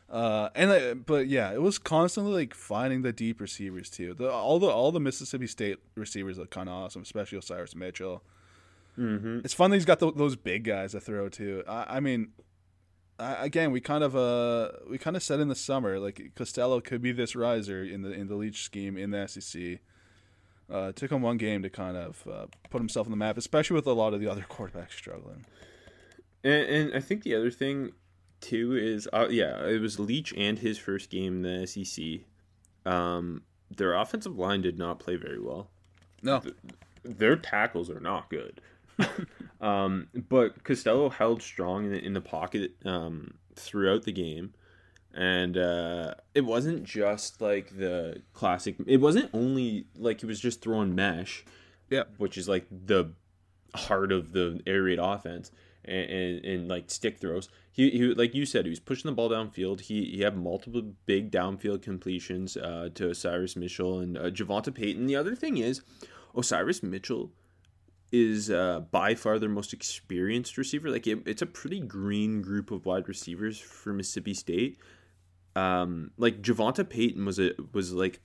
[0.09, 4.15] Uh, and like, but yeah, it was constantly like finding the deep receivers too.
[4.15, 8.23] The, all the all the Mississippi State receivers look kind of awesome, especially Osirus Mitchell.
[8.97, 9.41] Mm-hmm.
[9.45, 11.65] It's fun that he's got tho- those big guys to throw to.
[11.67, 12.29] I, I mean,
[13.19, 16.81] I, again, we kind of uh we kind of said in the summer like Costello
[16.81, 19.81] could be this riser in the in the Leach scheme in the SEC.
[20.73, 23.39] Uh, it took him one game to kind of uh, put himself on the map,
[23.39, 25.45] especially with a lot of the other quarterbacks struggling.
[26.43, 27.93] And, and I think the other thing
[28.41, 32.21] too is, uh, yeah, it was Leach and his first game in the SEC.
[32.93, 33.43] Um,
[33.75, 35.69] their offensive line did not play very well.
[36.23, 36.43] No,
[37.03, 38.61] Their tackles are not good.
[39.61, 44.55] um, but Costello held strong in the, in the pocket um, throughout the game.
[45.17, 48.77] And uh, it wasn't just like the classic.
[48.87, 51.45] It wasn't only like he was just throwing mesh
[51.91, 53.13] yeah, which is like the
[53.75, 55.51] heart of the air raid offense
[55.85, 57.49] and, and, and like stick throws.
[57.71, 59.83] He, he like you said, he was pushing the ball downfield.
[59.83, 65.07] He he had multiple big downfield completions uh, to Osirus Mitchell and uh, Javonta Payton.
[65.07, 65.83] The other thing is,
[66.35, 67.31] Osirus Mitchell
[68.13, 70.91] is uh, by far their most experienced receiver.
[70.91, 74.79] Like it, it's a pretty green group of wide receivers for Mississippi State.
[75.57, 78.21] Um, like Javonta Payton was a was like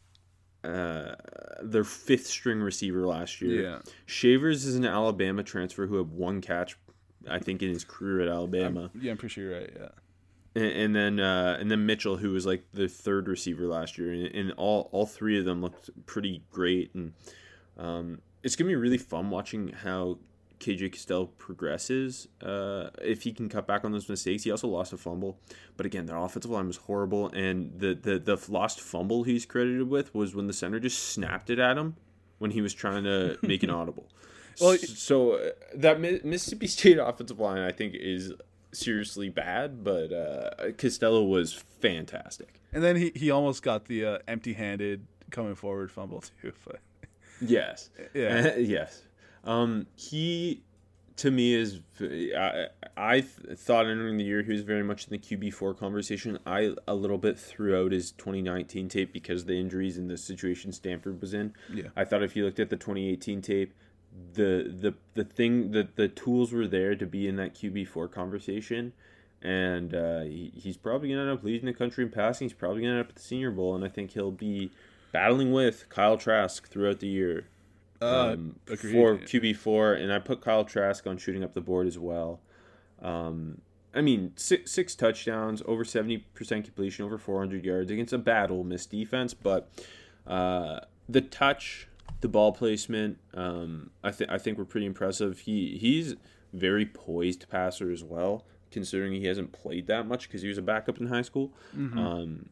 [0.64, 1.16] uh,
[1.64, 3.62] their fifth string receiver last year.
[3.62, 3.80] Yeah.
[4.06, 6.78] Shavers is an Alabama transfer who had one catch,
[7.28, 9.12] I think, in his career at Alabama, yeah.
[9.12, 9.74] I'm pretty sure you're right.
[9.76, 9.90] Yeah.
[10.56, 14.12] and, and then uh, and then Mitchell, who was like the third receiver last year,
[14.12, 17.14] and, and all all three of them looked pretty great, and
[17.78, 20.18] um, it's gonna be really fun watching how
[20.62, 22.28] KJ Costello progresses.
[22.42, 25.38] Uh, if he can cut back on those mistakes, he also lost a fumble,
[25.76, 29.90] but again, their offensive line was horrible, and the the the lost fumble he's credited
[29.90, 31.96] with was when the center just snapped it at him
[32.38, 34.08] when he was trying to make an audible.
[34.60, 38.34] Well, so uh, that Mi- Mississippi State offensive line, I think, is
[38.72, 42.60] seriously bad, but uh, Costello was fantastic.
[42.74, 46.54] And then he, he almost got the uh, empty-handed coming forward fumble too.
[46.66, 46.80] But
[47.42, 47.90] Yes.
[48.14, 48.56] Yeah.
[48.58, 49.02] yes.
[49.44, 50.64] Um, he,
[51.18, 51.82] to me, is.
[52.00, 56.38] I, I thought entering the year he was very much in the QB four conversation.
[56.46, 60.72] I a little bit throughout his 2019 tape because of the injuries and the situation
[60.72, 61.54] Stanford was in.
[61.74, 61.90] Yeah.
[61.96, 63.74] I thought if you looked at the 2018 tape,
[64.34, 68.08] the the the thing that the tools were there to be in that QB four
[68.08, 68.94] conversation.
[69.44, 72.46] And uh, he, he's probably going to end up leading the country in passing.
[72.46, 74.70] He's probably going to end up at the Senior Bowl, and I think he'll be
[75.12, 77.48] battling with Kyle Trask throughout the year
[78.02, 78.92] um, agreed.
[78.92, 82.40] for QB four, and I put Kyle Trask on shooting up the board as well.
[83.02, 83.62] Um,
[83.94, 88.18] I mean, six, six touchdowns, over seventy percent completion, over four hundred yards against a
[88.18, 89.70] battle Miss defense, but
[90.26, 91.88] uh, the touch,
[92.22, 95.40] the ball placement, um, I think I think were pretty impressive.
[95.40, 96.16] He he's
[96.54, 100.62] very poised passer as well, considering he hasn't played that much because he was a
[100.62, 101.52] backup in high school.
[101.98, 102.50] Um,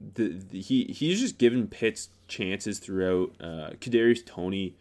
[0.00, 3.32] the, the he he's just given Pitts chances throughout.
[3.40, 4.76] Uh, Kadarius Toney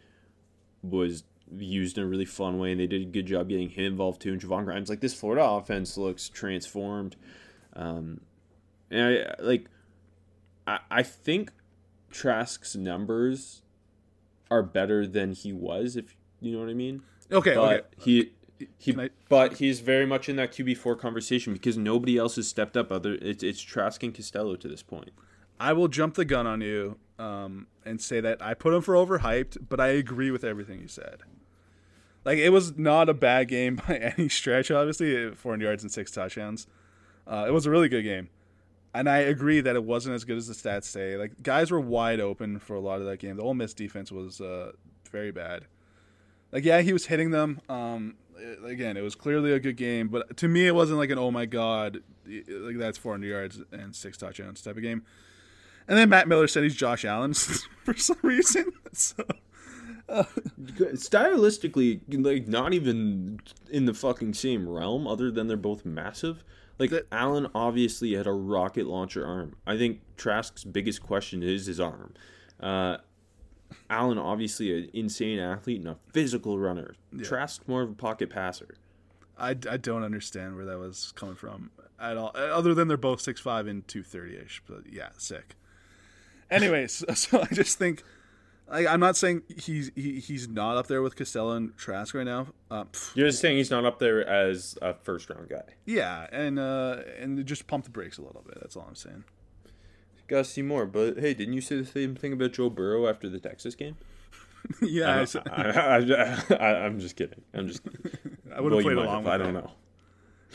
[0.81, 1.23] was
[1.55, 4.21] used in a really fun way, and they did a good job getting him involved
[4.21, 4.31] too.
[4.31, 7.15] And Trevon Grimes, like this Florida offense looks transformed.
[7.73, 8.21] Um,
[8.91, 9.65] and I like,
[10.65, 11.51] I I think
[12.11, 13.61] Trask's numbers
[14.49, 17.01] are better than he was, if you know what I mean.
[17.31, 17.85] okay, But okay.
[17.97, 18.31] he.
[18.77, 22.47] He, I- but he's very much in that QB four conversation because nobody else has
[22.47, 22.91] stepped up.
[22.91, 25.11] Other it's it's Trask and Costello to this point.
[25.59, 28.93] I will jump the gun on you um, and say that I put him for
[28.93, 31.21] overhyped, but I agree with everything you said.
[32.25, 34.69] Like it was not a bad game by any stretch.
[34.71, 36.67] Obviously, 400 yards and six touchdowns.
[37.25, 38.29] Uh, it was a really good game,
[38.93, 41.17] and I agree that it wasn't as good as the stats say.
[41.17, 43.35] Like guys were wide open for a lot of that game.
[43.35, 44.71] The Ole Miss defense was uh,
[45.11, 45.65] very bad.
[46.51, 47.59] Like yeah, he was hitting them.
[47.67, 48.26] Um, uh,
[48.65, 51.31] again, it was clearly a good game, but to me, it wasn't like an oh
[51.31, 55.03] my god, like that's 400 yards and six touchdowns type of game.
[55.87, 57.33] And then Matt Miller said he's Josh Allen
[57.83, 58.71] for some reason.
[58.93, 59.25] So,
[60.95, 66.43] Stylistically, like not even in the fucking same realm, other than they're both massive.
[66.79, 69.55] Like That- Allen obviously had a rocket launcher arm.
[69.65, 72.13] I think Trask's biggest question is his arm.
[72.59, 72.97] Uh,
[73.89, 76.95] Allen obviously an insane athlete and a physical runner.
[77.23, 78.75] Trask more of a pocket passer.
[79.37, 83.19] I, I don't understand where that was coming from at all, other than they're both
[83.19, 84.61] 6'5 and 230 ish.
[84.67, 85.55] But yeah, sick.
[86.49, 88.03] Anyways, so I just think.
[88.69, 92.25] Like, I'm not saying he's he, he's not up there with Costello and Trask right
[92.25, 92.47] now.
[92.69, 92.83] Uh,
[93.15, 95.63] You're just saying he's not up there as a first round guy.
[95.85, 98.57] yeah, and uh, and just pump the brakes a little bit.
[98.59, 99.23] That's all I'm saying.
[100.27, 100.85] Gotta see more.
[100.85, 103.97] But hey, didn't you say the same thing about Joe Burrow after the Texas game?
[104.81, 107.41] yeah, I am just kidding.
[107.53, 107.81] I'm just.
[108.55, 109.23] I would have played along.
[109.23, 109.63] with I don't that.
[109.63, 109.71] know.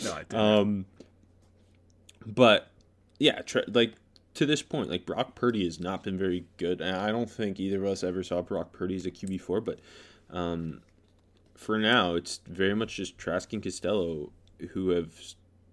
[0.05, 0.35] No, I didn't.
[0.35, 0.87] Um,
[2.27, 2.71] but
[3.19, 3.95] yeah, tra- like
[4.35, 7.59] to this point, like Brock Purdy has not been very good, and I don't think
[7.61, 9.61] either of us ever saw Brock Purdy as a QB four.
[9.61, 9.79] But
[10.31, 10.83] um,
[11.55, 14.33] for now, it's very much just Trask and Costello
[14.71, 15.13] who have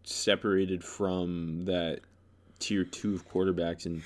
[0.03, 2.01] separated from that
[2.59, 4.03] tier two of quarterbacks and.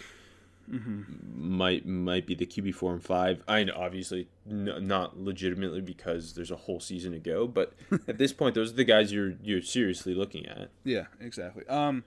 [1.36, 3.44] Might might be the QB four and five.
[3.50, 7.74] I know, obviously n- not legitimately because there's a whole season to go, but
[8.08, 10.70] at this point, those are the guys you're you're seriously looking at.
[10.86, 11.68] Yeah, exactly.
[11.68, 12.06] Um,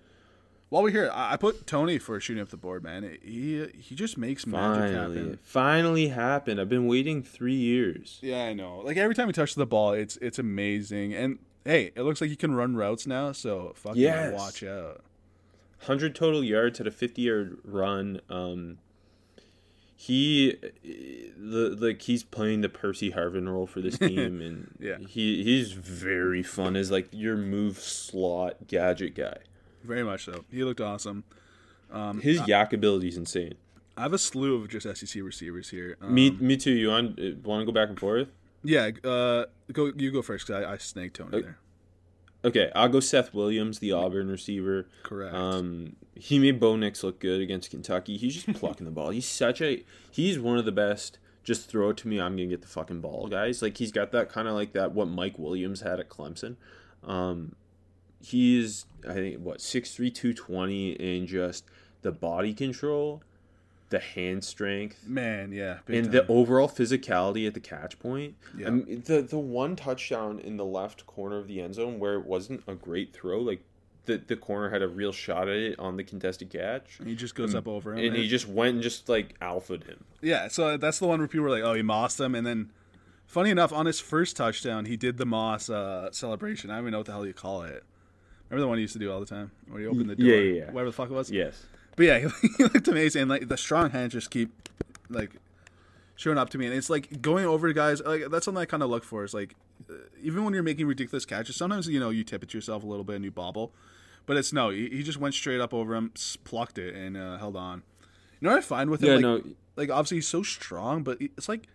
[0.70, 2.82] while we're here, I, I put Toney for shooting up the board.
[2.82, 5.38] Man, he he just makes magic Finally, happen.
[5.42, 6.59] finally happened.
[6.59, 8.18] I've been waiting three years.
[8.22, 8.78] Yeah, I know.
[8.80, 11.12] Like every time he touches the ball, it's it's amazing.
[11.14, 13.32] And hey, it looks like he can run routes now.
[13.32, 14.32] So fucking Yes.
[14.34, 15.03] watch out.
[15.83, 18.20] Hundred total yards, had a fifty-yard run.
[18.31, 18.79] Um,
[19.95, 24.99] he, the like he's playing the Percy Harvin role for this team, and Yeah.
[24.99, 29.39] he he's very fun as like your move slot gadget guy.
[29.85, 30.45] Very much so.
[30.51, 31.24] He looked awesome.
[31.91, 33.55] Um, His yak ability is insane.
[33.97, 35.97] I have a slew of just SEC receivers here.
[36.03, 36.72] Um, me, me too.
[36.72, 38.29] You want want to go back and forth?
[38.64, 38.91] Yeah.
[39.05, 39.93] Uh, go.
[39.97, 41.59] You go first because I, I snaked Toney Uh, there.
[42.47, 44.86] Okay, I'll go Seth Williams, the Auburn receiver.
[45.03, 45.34] Correct.
[45.34, 48.16] Um, he made Bo Nix look good against Kentucky.
[48.16, 49.11] He's just plucking the ball.
[49.11, 51.18] He's such a he's one of the best.
[51.42, 52.20] Just throw it to me.
[52.20, 53.62] I'm gonna get the fucking ball, guys.
[53.62, 56.55] Like he's got that kind of like that what Mike Williams had at Clemson.
[57.03, 57.57] Um,
[58.20, 61.64] he's I think what 6'3", 220 and just
[62.03, 63.22] the body control,
[63.91, 65.78] the hand strength, Man, yeah.
[65.89, 66.12] and time.
[66.12, 68.34] the overall physicality at the catch point.
[68.57, 68.66] Yeah.
[68.66, 72.14] I mean, the the one touchdown in the left corner of the end zone where
[72.14, 73.62] it wasn't a great throw, like
[74.07, 77.14] the the corner had a real shot at it on the contested catch, And he
[77.14, 78.05] just goes up over him.
[78.07, 80.05] and he just went and just like alphaed him.
[80.20, 82.72] Yeah, so that's the one where people were like, "Oh, he mossed him," and then,
[83.26, 86.70] funny enough, on his first touchdown, he did the moss uh, celebration.
[86.70, 87.84] I don't even know what the hell you call it.
[88.49, 90.26] Remember the one he used to do all the time, where he opened the door,
[90.26, 90.70] Yeah, yeah, yeah.
[90.72, 91.30] whatever the fuck it was.
[91.30, 91.64] Yes.
[91.97, 92.28] But yeah,
[92.59, 93.22] he, looked amazing.
[93.22, 94.68] And, like the strong hands just keep
[95.09, 95.30] like
[96.14, 98.01] showing up to me, and it's like going over guys.
[98.03, 99.24] Like that's something I kind of look for.
[99.24, 99.55] Is like
[99.90, 102.84] uh, even when you're making ridiculous catches, sometimes you know you tip it to yourself
[102.84, 103.72] a little bit and you bobble,
[104.26, 104.70] but it's no.
[104.70, 106.12] He, he just went straight up over him,
[106.44, 107.82] plucked it, and uh, held on.
[108.40, 109.09] You know what I find with him?
[109.09, 109.51] Yeah, like, no.
[109.76, 111.66] like obviously he's so strong, but it's like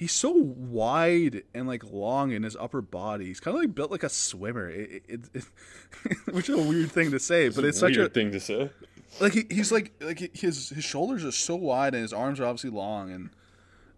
[0.00, 3.26] he's so wide and like long in his upper body.
[3.26, 5.44] He's kind of like built like a swimmer, it, it, it,
[6.32, 8.70] which is a weird thing to say, but it's such a weird thing to say.
[9.18, 12.44] Like he, he's like like his his shoulders are so wide and his arms are
[12.44, 13.30] obviously long and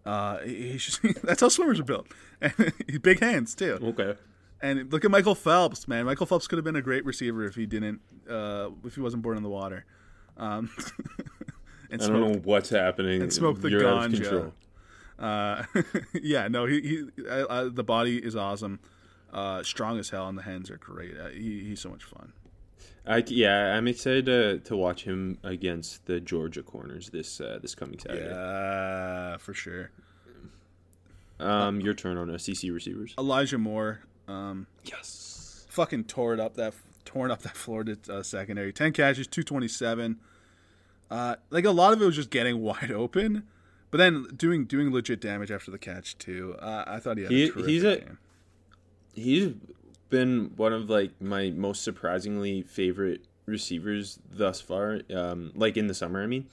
[0.05, 2.07] uh he's just that's how swimmers are built.
[2.41, 3.77] And he's big hands too.
[3.81, 4.15] Okay.
[4.61, 6.05] and look at Michael Phelps man.
[6.05, 9.21] Michael Phelps could have been a great receiver if he didn't uh if he wasn't
[9.23, 9.85] born in the water.
[10.35, 10.69] Um
[11.91, 13.21] and I don't know what's happening.
[13.21, 14.21] and smoked the You're out of ganja.
[14.23, 14.53] control.
[15.19, 15.63] uh
[16.13, 18.79] yeah no he, he I, I, the body is awesome.
[19.31, 21.15] Uh strong as hell and the hands are great.
[21.17, 22.33] Uh, he, he's so much fun
[23.05, 27.75] I yeah, I'm excited to, to watch him against the Georgia corners this uh, this
[27.75, 28.27] coming Saturday.
[28.29, 29.91] yeah for sure
[31.39, 33.13] Um, your turn on SEC receivers.
[33.17, 35.65] Elijah Moore um Yes.
[35.69, 36.73] fucking tore it up that
[37.05, 38.71] torn up that Florida uh, secondary.
[38.71, 40.19] Ten catches, two twenty seven.
[41.11, 43.43] Uh, like a lot of it was just getting wide open,
[43.91, 46.55] but then doing doing legit damage after the catch too.
[46.59, 48.17] Uh, I thought he had He- a terrific he's a- game.
[49.15, 49.53] He's
[50.13, 55.01] been one of like my most surprisingly favorite receivers thus far.
[55.13, 56.45] Um, like in the summer, I mean,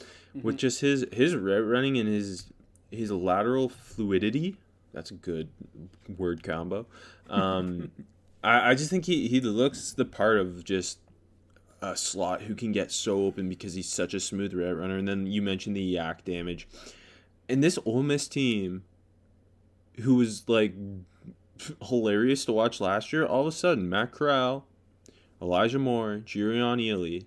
[0.42, 2.46] with just his his route running and his
[2.90, 4.56] his lateral fluidity.
[4.94, 5.48] That's a good
[6.16, 6.86] word combo.
[7.28, 7.92] Um,
[8.42, 10.98] I, I just think he he looks the part of just
[11.82, 14.96] a slot who can get so open because he's such a smooth route runner.
[14.96, 16.66] And then you mentioned the yak damage,
[17.46, 18.84] and this Ole Miss team,
[20.00, 20.72] who was like
[21.82, 23.24] hilarious to watch last year.
[23.24, 24.66] All of a sudden, Matt Corral,
[25.40, 27.26] Elijah Moore, Jerrion Ealy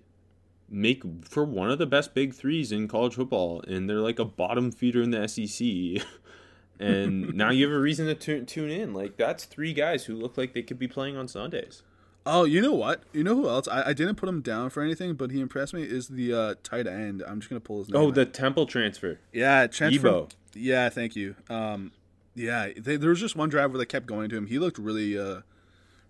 [0.68, 4.24] make for one of the best big threes in college football, and they're like a
[4.24, 6.06] bottom feeder in the SEC.
[6.78, 8.92] and now you have a reason to tu- tune in.
[8.92, 11.82] Like that's three guys who look like they could be playing on Sundays.
[12.26, 13.02] Oh, you know what?
[13.12, 13.68] You know who else?
[13.68, 15.82] I, I didn't put him down for anything, but he impressed me.
[15.82, 17.22] Is the uh, tight end?
[17.26, 18.00] I'm just gonna pull his name.
[18.00, 18.14] Oh, out.
[18.14, 19.20] the Temple transfer.
[19.32, 20.08] yeah, transfer.
[20.08, 20.30] Yeboah.
[20.54, 21.34] Yeah, thank you.
[21.50, 21.92] Um,
[22.34, 24.46] yeah, they, there was just one drive where they kept going to him.
[24.46, 25.40] He looked really, uh,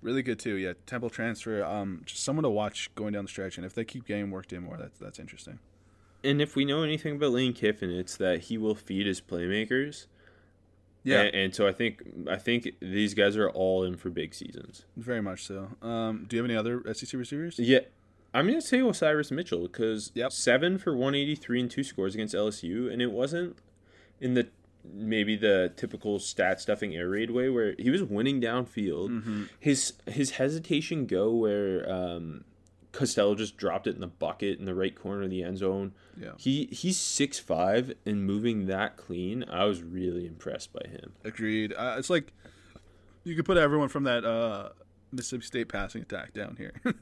[0.02, 0.54] really good too.
[0.56, 1.64] Yeah, Temple transfer.
[1.64, 4.52] Um, just someone to watch going down the stretch, and if they keep getting worked
[4.52, 5.58] in more, that's that's interesting.
[6.22, 10.06] And if we know anything about Lane Kiffin, it's that he will feed his playmakers.
[11.06, 14.34] Yeah, And, and so I think I think these guys are all in for big
[14.34, 14.86] seasons.
[14.96, 15.68] very much so.
[15.82, 17.58] Um, do you have any other SEC receivers?
[17.58, 17.80] Yeah,
[18.32, 20.32] I'm gonna say Osirus Mitchell because Yep.
[20.32, 23.58] seven for 183 and two scores against LSU, and it wasn't
[24.18, 24.48] in the
[24.92, 29.10] maybe the typical stat stuffing air raid way where he was winning downfield.
[29.10, 29.44] Mm-hmm.
[29.58, 32.44] His his hesitation go where um,
[32.92, 35.92] Costello just dropped it in the bucket in the right corner of the end zone.
[36.20, 36.32] Yeah.
[36.38, 39.44] He he's six five and moving that clean.
[39.48, 41.12] I was really impressed by him.
[41.24, 41.72] Agreed.
[41.72, 42.32] Uh, it's like
[43.24, 44.70] you could put everyone from that uh,
[45.12, 46.74] Mississippi State passing attack down here.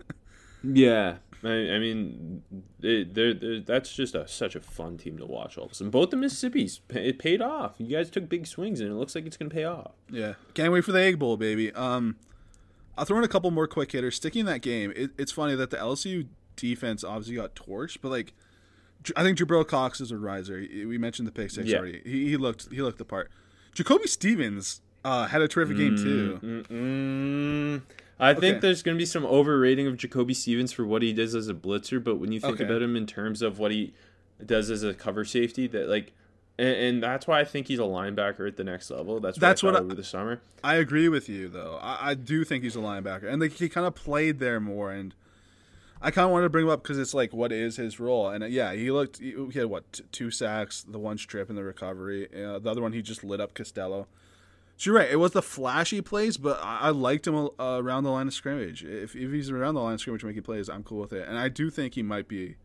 [0.65, 2.43] Yeah, I, I mean,
[2.79, 5.59] they, they're, they're, that's just a, such a fun team to watch.
[5.59, 7.75] All of a sudden, both the Mississippi's it paid off.
[7.79, 9.93] You guys took big swings, and it looks like it's going to pay off.
[10.11, 11.73] yeah, can't wait for the Egg Bowl, baby.
[11.73, 12.17] Um,
[12.97, 14.17] I'll throw in a couple more quick hitters.
[14.17, 16.27] Sticking in that game, it, it's funny that the LSU
[16.57, 18.35] defense obviously got torched, but like,
[19.17, 20.59] I think Jabril Cox is a riser.
[20.59, 21.79] We mentioned the pick six Yeah.
[21.79, 22.03] already.
[22.05, 23.31] He, he looked he looked the part.
[23.75, 26.39] Jacoby Stevens uh, had a terrific game too.
[26.71, 27.83] Mm,
[28.21, 28.61] I think Okay.
[28.61, 31.55] there's going to be some overrating of Jacoby Stevens for what he does as a
[31.55, 32.65] blitzer, but when you think Okay.
[32.65, 33.93] about him in terms of what he
[34.45, 36.13] does as a cover safety, that like,
[36.59, 39.19] and, and that's why I think he's a linebacker at the next level.
[39.19, 40.41] That's what That's I what I- over the summer.
[40.63, 41.79] I agree with you though.
[41.83, 44.93] I, I do think he's a linebacker, and like he kind of played there more.
[44.93, 45.15] And
[46.01, 48.29] I kind of wanted to bring him up because it's like what is his role?
[48.29, 49.19] And uh, yeah, he looked.
[49.19, 52.29] He he had what t- two sacks, the one strip and the recovery.
[52.33, 54.07] Uh, the other one he just lit up Costello.
[54.83, 55.09] So you're right.
[55.13, 58.35] It was the flashy plays, but I, I liked him uh, around the line of
[58.35, 58.83] scrimmage.
[58.83, 61.29] If, if he's around the line of scrimmage making plays, I'm cool with it.
[61.29, 62.57] And I do think he might be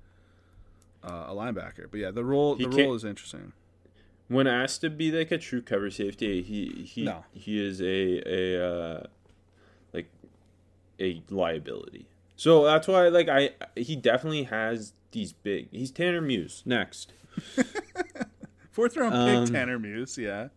[1.03, 1.91] uh, a linebacker.
[1.91, 3.53] But yeah, the role He the role is interesting.
[4.30, 7.24] When asked to be like a true cover safety, he he No.
[7.34, 9.03] he is a a uh,
[9.93, 10.09] like
[10.99, 12.07] a liability.
[12.36, 15.68] So that's why like I he definitely has these big.
[15.72, 17.13] He's Tanner Muse next.
[18.72, 20.18] Fourth round pick, Um, Tanner Muse.
[20.18, 20.47] Yeah.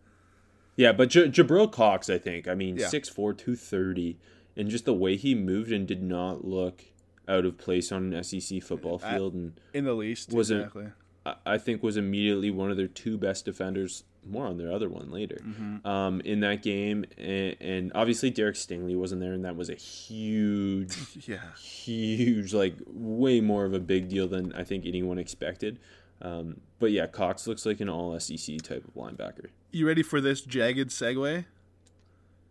[0.75, 2.47] Yeah, but J- Jabril Cox, I think.
[2.47, 2.87] I mean, Yeah.
[2.87, 4.17] 6'4", 230,
[4.55, 6.83] and just the way he moved and did not look
[7.27, 10.87] out of place on an SEC football field, and In the least, Was exactly.
[11.25, 14.03] I- I think was immediately one of their two best defenders.
[14.27, 15.37] More on their other one later.
[15.43, 15.87] Mm-hmm.
[15.87, 19.73] Um, in that game, and, and obviously Derek Stingley wasn't there, and that was a
[19.75, 20.95] huge,
[21.27, 21.55] Yeah.
[21.59, 25.79] huge, like way more of a big deal than I think anyone expected.
[26.21, 29.47] Um, but yeah, Cox looks like an all SEC type of linebacker.
[29.71, 31.45] You ready for this jagged segue?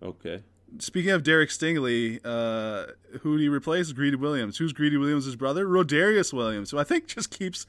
[0.03, 0.43] Okay.
[0.79, 3.93] Speaking of Derek Stingley, uh, who do you replace?
[3.93, 4.57] Greedy Williams.
[4.59, 5.66] Who's Greedy Williams' brother?
[5.66, 7.66] Rodarius Williams, who I think just keeps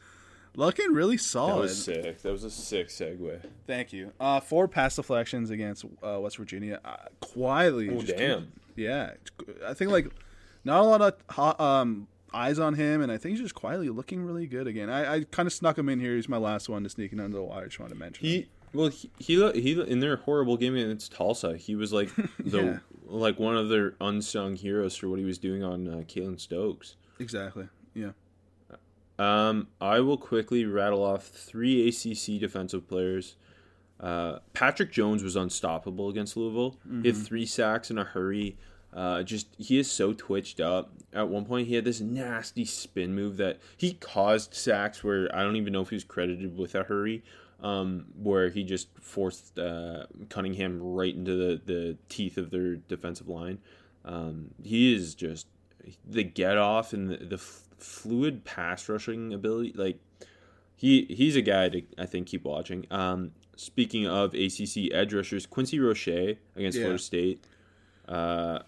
[0.56, 1.56] looking really solid.
[1.56, 2.22] That was sick.
[2.22, 3.42] That was a sick segue.
[3.66, 4.14] Thank you.
[4.20, 6.80] Uh, four pass deflections against uh, West Virginia.
[6.86, 7.90] Uh, quietly.
[7.90, 8.52] Oh, damn.
[8.76, 9.12] yeah.
[9.66, 10.08] I think, like,
[10.64, 13.90] not a lot of hot, um, eyes on him, and I think he's just quietly
[13.90, 14.90] looking really good again.
[14.90, 16.16] I, I kind of snuck him in here.
[16.16, 17.64] He's my last one to sneak in under the wire.
[17.64, 18.46] I just wanted to mention him.
[18.74, 22.10] Well he he, he in their horrible game against Tulsa, he was like
[22.40, 22.78] the Yeah.
[23.06, 26.96] like one of their unsung heroes for what he was doing on uh, Keylon Stokes.
[27.20, 27.68] Exactly.
[27.94, 28.12] Yeah.
[29.20, 33.36] Um, I will quickly rattle off three ACC defensive players.
[34.00, 36.78] Uh, Patrick Jones was unstoppable against Louisville.
[37.04, 38.58] He had three sacks in a hurry.
[38.92, 40.92] Uh, just he is so twitched up.
[41.14, 45.44] At one point, he had this nasty spin move that he caused sacks where I
[45.44, 47.24] don't even know if he was credited with a hurry.
[47.62, 53.28] Um, where he just forced uh, Cunningham right into the, the teeth of their defensive
[53.28, 53.60] line.
[54.04, 55.46] Um, he is just
[56.08, 59.74] the get off and the, the f- fluid pass rushing ability.
[59.76, 60.00] Like
[60.76, 62.88] he he's a guy to I think keep watching.
[62.90, 66.86] Um, speaking of ACC edge rushers, Quincy Roche against Yeah.
[66.86, 67.46] Florida State.
[68.08, 68.60] Uh,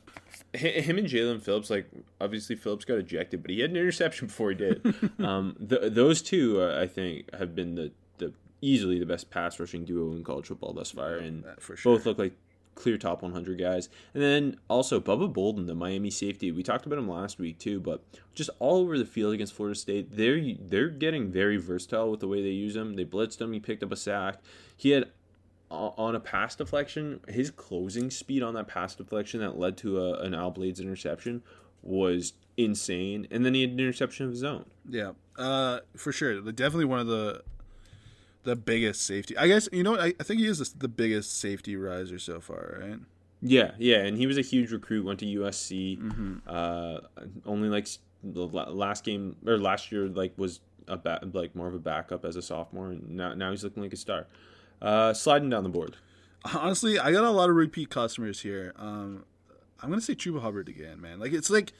[0.55, 1.89] hi- him and Jaelan Phillips, like
[2.21, 4.95] obviously Phillips got ejected, but he had an interception before he did.
[5.19, 7.91] um, th- those two, uh, I think, have been the
[8.63, 11.43] easily the best pass rushing duo in college football thus far, and
[11.75, 11.77] sure.
[11.83, 12.33] both look like
[12.75, 13.89] clear top 100 guys.
[14.13, 16.51] And then also Bubba Bolden, the Miami safety.
[16.51, 18.01] We talked about him last week too, but
[18.33, 22.27] just all over the field against Florida State, they're they're getting very versatile with the
[22.27, 22.95] way they use him.
[22.95, 23.53] They blitzed him.
[23.53, 24.39] He picked up a sack.
[24.75, 25.09] He had
[25.69, 30.19] on a pass deflection, his closing speed on that pass deflection that led to a,
[30.21, 31.41] an Al Blades interception
[31.81, 33.27] was insane.
[33.31, 34.65] And then he had an interception of his own.
[34.87, 36.39] Yeah, uh, for sure.
[36.51, 37.41] Definitely one of the
[38.43, 39.37] the biggest safety.
[39.37, 39.97] I guess you know.
[39.97, 42.99] I, I think he is the, the biggest safety riser so far, right?
[43.41, 45.05] Yeah, yeah, and he was a huge recruit.
[45.05, 45.99] Went to USC.
[45.99, 46.37] Mm-hmm.
[46.47, 46.99] Uh,
[47.45, 47.87] only like
[48.23, 52.25] the last game or last year, like was a ba- like more of a backup
[52.25, 54.27] as a sophomore, and now now he's looking like a star.
[54.81, 55.97] Uh, sliding down the board.
[56.53, 58.73] Honestly, I got a lot of repeat customers here.
[58.77, 59.23] Um,
[59.81, 61.19] I'm gonna say Chuba Hubbard again, man.
[61.19, 61.73] Like it's like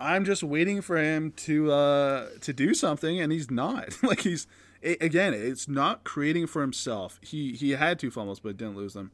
[0.00, 3.96] I'm just waiting for him to uh, to do something, and he's not.
[4.02, 4.46] like he's
[4.84, 7.18] it, again, it's not creating for himself.
[7.22, 9.10] He he had two fumbles, but didn't lose them.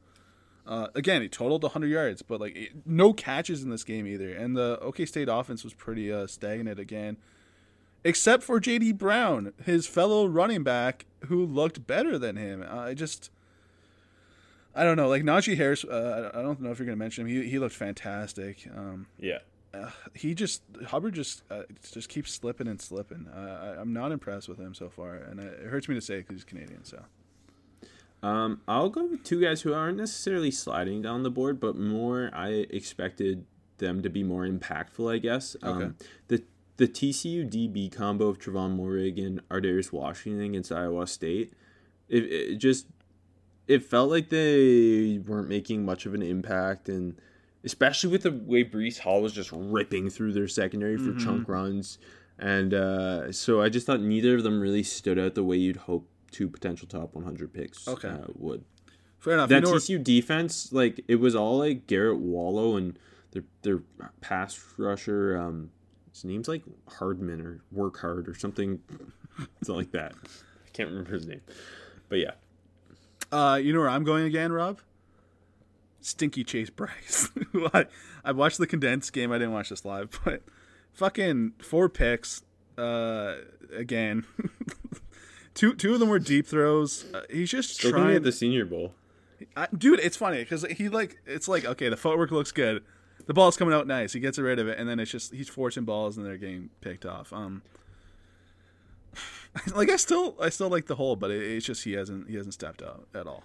[0.67, 4.33] Uh, again, he totaled 100 yards, but like it, no catches in this game either.
[4.33, 7.17] And the OK State offense was pretty uh, stagnant again,
[8.05, 8.93] except for L.D.
[8.93, 12.65] Brown, his fellow running back, who looked better than him.
[12.69, 13.31] I just,
[14.75, 15.09] I don't know.
[15.09, 17.35] Like Najee Harris, uh, I don't know if you're gonna mention him.
[17.35, 18.69] He he looked fantastic.
[18.77, 19.39] Um, yeah.
[19.73, 21.63] Uh, he just Hubbard just uh,
[21.93, 23.29] just keeps slipping and slipping.
[23.29, 26.19] Uh, I, am not impressed with him so far, and it hurts me to say
[26.19, 26.85] because he's Canadian.
[26.85, 27.05] So,
[28.23, 32.31] um, I'll go with two guys who aren't necessarily sliding down the board, but more
[32.35, 33.45] I expected
[33.79, 35.13] them to be more impactful.
[35.13, 35.55] I guess.
[35.63, 35.85] Okay.
[35.85, 35.97] Um,
[36.27, 36.43] the
[36.79, 41.53] the TCU DB combo of Trevon Moehrig and Ar'Darius Washington against Iowa State,
[42.09, 42.87] it, it just
[43.69, 47.21] it felt like they weren't making much of an impact and
[47.65, 51.25] especially with the way Breece Hall was just ripping through their secondary for mm-hmm.
[51.25, 51.99] chunk runs.
[52.39, 55.77] And uh, so I just thought neither of them really stood out the way you'd
[55.77, 58.09] hope two potential top 100 picks okay.
[58.09, 58.65] uh, would.
[59.19, 59.51] Fair enough.
[59.51, 62.99] That you know TCU defense, like it was all like Garrett Wallow and
[63.33, 63.83] their their
[64.23, 65.39] pass rusher.
[65.39, 65.71] Um,
[66.11, 68.81] his name's like Hardman or Work Hard or something,
[69.63, 70.15] something like that.
[70.25, 71.43] I can't remember his name,
[72.09, 72.33] but yeah.
[73.31, 74.81] Uh, you know where I'm going again, Rob?
[76.01, 77.31] Stinky Chase Brice.
[77.75, 77.87] I,
[78.25, 79.33] I watched the condensed game.
[79.33, 80.43] I didn't watch this live, but
[80.93, 82.43] fucking four picks.
[82.79, 83.37] Uh,
[83.75, 84.25] again,
[85.55, 87.05] two two of them were deep throws.
[87.13, 88.95] Uh, he's just Still trying at the Senior Bowl.
[89.57, 92.83] I, dude, it's funny because he like it's like okay, the footwork looks good,
[93.27, 94.13] the ball's coming out nice.
[94.13, 96.71] He gets rid of it, and then it's just he's forcing balls and they're getting
[96.81, 97.33] picked off.
[97.33, 97.63] Um,
[99.75, 102.37] like I still I still like the hole, but it, it's just he hasn't he
[102.37, 103.45] hasn't stepped out at all.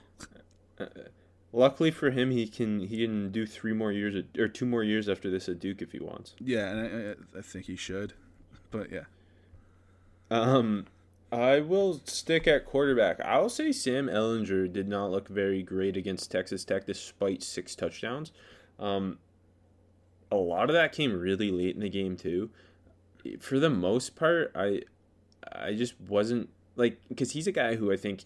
[1.55, 4.83] Luckily for him, he can he can do three more years at, or two more
[4.83, 6.35] years after this at Duke if he wants.
[6.37, 8.11] Yeah, and I, I think he should,
[8.71, 9.05] but yeah.
[10.29, 10.87] Um,
[11.31, 13.21] I will stick at quarterback.
[13.21, 18.33] I'll say Sam Ehlinger did not look very great against Texas Tech despite six touchdowns.
[18.77, 19.19] Um,
[20.29, 22.49] a lot of that came really late in the game too.
[23.39, 24.81] For the most part, I
[25.53, 28.25] I just wasn't like because he's a guy who I think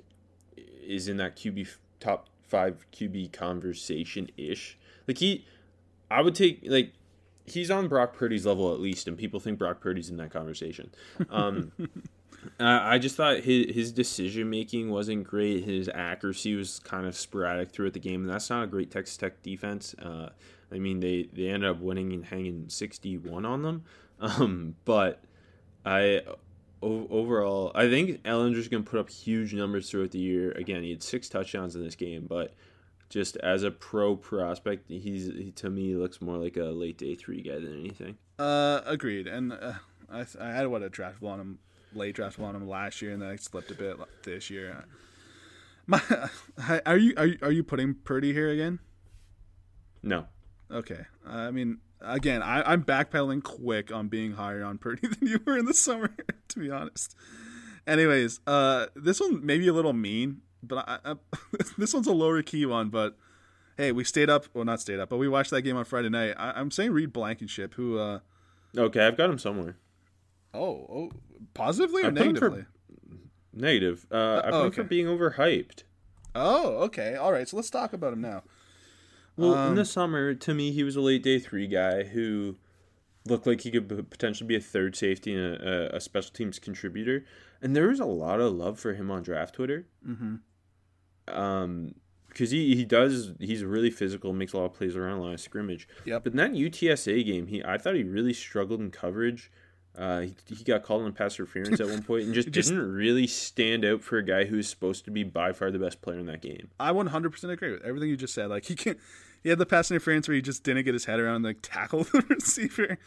[0.58, 1.68] is in that QB
[2.00, 4.78] top five QB conversation ish.
[5.08, 5.46] Like he,
[6.12, 6.94] I would take like
[7.46, 10.92] he's on Brock Purdy's level at least, and people think Brock Purdy's in that conversation.
[11.30, 11.72] Um,
[12.60, 15.64] I just thought his his decision making wasn't great.
[15.64, 19.18] His accuracy was kind of sporadic throughout the game, and that's not a great Texas
[19.18, 19.96] Tech defense.
[19.96, 20.30] Uh,
[20.72, 23.84] I mean, they they ended up winning and hanging sixty one on them,
[24.20, 25.22] um, but
[25.86, 26.22] I
[26.82, 30.52] overall, I think Ehlinger's going to put up huge numbers throughout the year.
[30.52, 32.54] Again, he had six touchdowns in this game, but
[33.10, 37.16] just as a pro prospect, he's he, to me looks more like a late day
[37.16, 38.18] three guy than anything.
[38.38, 39.28] Uh, agreed.
[39.28, 39.74] And uh,
[40.12, 41.60] I I had what a draft on him,
[41.94, 44.86] late draft on him last year, and then I slipped a bit this year.
[45.88, 46.02] My,
[46.86, 48.80] are you are you, are you putting Purdy here again?
[50.04, 50.28] No.
[50.72, 51.06] Okay.
[51.26, 55.58] I mean, again, I, am backpedaling quick on being higher on Purdy than you were
[55.58, 56.16] in the summer,
[56.50, 57.16] to be honest.
[57.88, 61.16] Anyways, uh, this one may be a little mean, but I, I,
[61.78, 62.90] this one's a lower key one.
[62.90, 63.18] But
[63.78, 64.46] hey, we stayed up.
[64.54, 66.36] Well, not stayed up, but we watched that game on Friday night.
[66.38, 67.98] I, am saying Reed Blankenship, who.
[67.98, 68.20] Uh,
[68.78, 69.78] okay, I've got him somewhere.
[70.54, 71.12] Oh, oh
[71.54, 72.66] positively or I negatively?
[73.54, 74.06] Negative.
[74.12, 74.66] Uh, uh, I put oh, okay.
[74.66, 75.84] him for being overhyped.
[76.36, 77.16] Oh, okay.
[77.16, 77.48] All right.
[77.48, 78.44] So let's talk about him now.
[79.40, 82.58] Well, um, in the summer, to me, he was a late day three guy who
[83.26, 87.26] looked like he could potentially be a third safety and a, a special teams contributor.
[87.62, 89.88] And there was a lot of love for him on draft Twitter.
[90.08, 90.36] Mm-hmm.
[91.38, 91.96] Um,
[92.28, 95.42] because he, he does he's really physical, makes a lot of plays around line of
[95.42, 95.88] scrimmage.
[96.06, 96.24] Yep.
[96.24, 99.52] But in that UTSA game, he I thought he really struggled in coverage.
[99.98, 102.94] Uh, he, he got called on pass interference at one point and just, just, didn't
[102.94, 106.20] really stand out for a guy who's supposed to be by far the best player
[106.20, 106.70] in that game.
[106.80, 108.50] I 100% agree with everything you just said.
[108.50, 108.98] Like he can
[109.44, 111.60] he had the pass interference where he just didn't get his head around and like
[111.62, 112.98] tackle the receiver.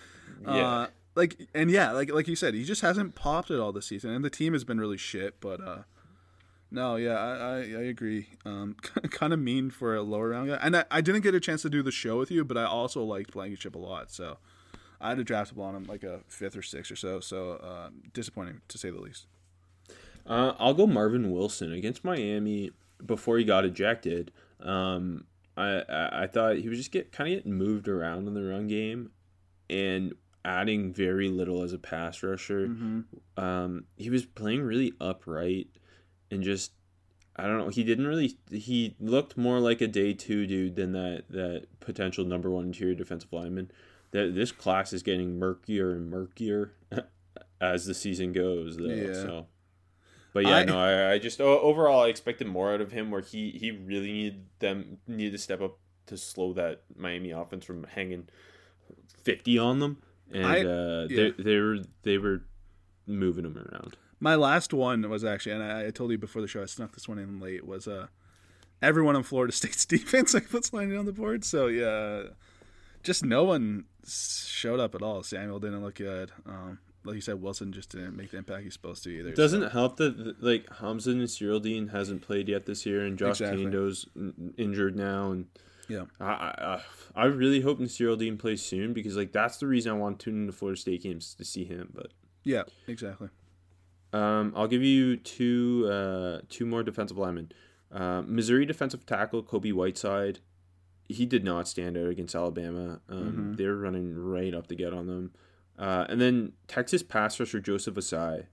[0.45, 0.51] Yeah.
[0.51, 3.87] Uh, like and yeah, like like you said, he just hasn't popped it all this
[3.87, 5.41] season, and the team has been really shit.
[5.41, 5.83] But uh,
[6.71, 8.29] No, yeah, I, I, I agree.
[8.45, 8.77] Um,
[9.11, 11.63] kind of mean for a lower round guy, and I, I didn't get a chance
[11.63, 14.39] to do the show with you, but I also liked Blankenship a lot, so
[15.03, 17.21] I had to draft a draftable on him like a fifth or sixth or so.
[17.21, 19.27] So uh, disappointing to say the least.
[20.25, 22.71] Uh, I'll go Marvin Wilson against Miami
[23.05, 24.31] before he got ejected.
[24.61, 25.27] Um,
[25.57, 28.69] I, I thought he was just get kind of getting moved around in the run
[28.69, 29.11] game,
[29.69, 32.67] and adding very little as a pass rusher.
[33.37, 35.69] Um, he was playing really upright
[36.31, 36.73] and just
[37.37, 37.69] I don't know.
[37.69, 38.37] He didn't really.
[38.51, 42.95] He looked more like a day two dude than that that potential number one interior
[42.95, 43.71] defensive lineman.
[44.11, 46.73] That this class is getting murkier and murkier
[47.61, 48.77] as the season goes.
[48.77, 49.13] Though, Yeah.
[49.15, 49.47] So,
[50.33, 50.79] but yeah, I- no.
[50.79, 53.11] I, I just overall I expected more out of him.
[53.11, 57.65] Where he he really needed them needed to step up to slow that Miami offense
[57.65, 58.29] from hanging
[59.23, 60.03] fifty on them,
[60.33, 61.31] and I- uh, yeah.
[61.37, 62.43] they they were they were
[63.07, 63.97] moving him around.
[64.21, 66.93] My last one was actually, and I, I told you before the show, I snuck
[66.93, 67.67] this one in late.
[67.67, 68.07] Was uh,
[68.81, 71.45] everyone on Florida State's defense I put sliding on the board.
[71.45, 72.25] So yeah,
[73.03, 75.23] just no one showed up at all.
[75.25, 76.31] Samuel didn't look good.
[76.47, 79.31] Um, like you said, Wilson just didn't make the impact he's supposed to either.
[79.31, 81.13] It doesn't so- help that like Hamza
[81.61, 83.65] Dean hasn't played yet this year, and Josh Exactly.
[83.67, 84.07] Kaindoh's
[84.57, 85.47] injured now, and
[85.89, 86.05] Yeah.
[86.21, 86.83] I, I
[87.15, 87.81] I really hope
[88.17, 91.03] Dean plays soon because like that's the reason I want to tune into Florida State
[91.03, 91.91] games to see him.
[91.95, 92.09] But
[92.45, 93.29] Yeah, exactly.
[94.13, 97.53] um, I'll give you two uh, two more defensive linemen.
[97.91, 100.39] Uh, Missouri defensive tackle Kobie Whiteside.
[101.09, 103.01] He did not stand out against Alabama.
[103.09, 105.33] Um, They're running right up to get on them.
[105.79, 108.47] Uh, and then Texas pass rusher Joseph Ossai.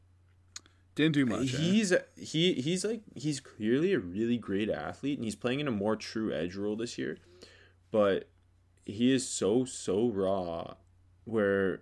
[0.96, 1.54] Didn't do much.
[1.54, 1.58] eh?
[1.58, 5.72] He's he he's like he's clearly a really great athlete, and he's playing in a
[5.72, 7.18] more true edge role this year.
[7.92, 8.28] But
[8.86, 10.76] he is so so raw,
[11.26, 11.82] where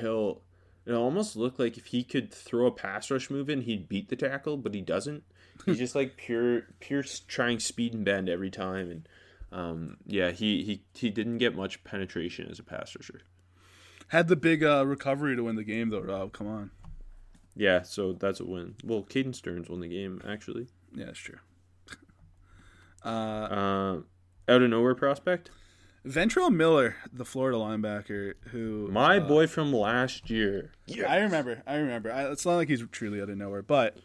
[0.00, 0.42] he'll
[0.84, 4.08] it almost look like if he could throw a pass rush move in, he'd beat
[4.08, 5.24] the tackle, but he doesn't.
[5.64, 9.08] He's just like pure pure trying speed and bend every time, and
[9.52, 13.22] um yeah he he he didn't get much penetration as a pass rusher.
[14.08, 16.00] Had the big uh, recovery to win the game though.
[16.00, 16.70] Rob, come on.
[17.54, 18.76] Yeah, so that's a win.
[18.84, 20.68] Well, Caden Sterns won the game actually.
[20.94, 21.38] Yeah, it's true.
[23.04, 24.00] Uh, uh,
[24.52, 25.50] out of nowhere prospect.
[26.04, 30.72] Ventrell Miller, the Florida linebacker, who My uh, boy from last year.
[30.86, 31.62] Yeah, I remember.
[31.68, 32.12] I remember.
[32.12, 33.96] I, it's not like he's truly out of nowhere, but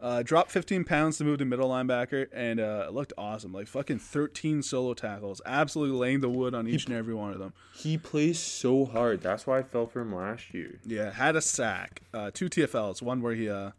[0.00, 3.52] uh, dropped 15 pounds to move to middle linebacker and uh, looked awesome.
[3.52, 7.38] Like fucking 13 solo tackles, absolutely laying the wood on each and every one of
[7.38, 7.52] them.
[7.74, 9.20] He plays so hard.
[9.22, 10.78] That's why I fell for him last year.
[10.86, 13.72] Yeah, had a sack, uh, two TFLs, one where he uh,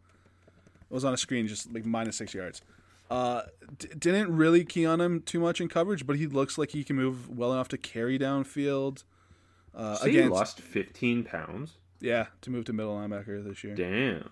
[0.90, 2.62] was on a screen just like minus six yards.
[3.10, 3.42] Uh,
[3.78, 6.82] d- didn't really key on him too much in coverage, but he looks like he
[6.84, 9.02] can move well enough to carry downfield.
[9.74, 11.72] Uh, So he lost 15 pounds.
[12.00, 13.74] yeah, to move to middle linebacker this year.
[13.74, 14.30] Damn.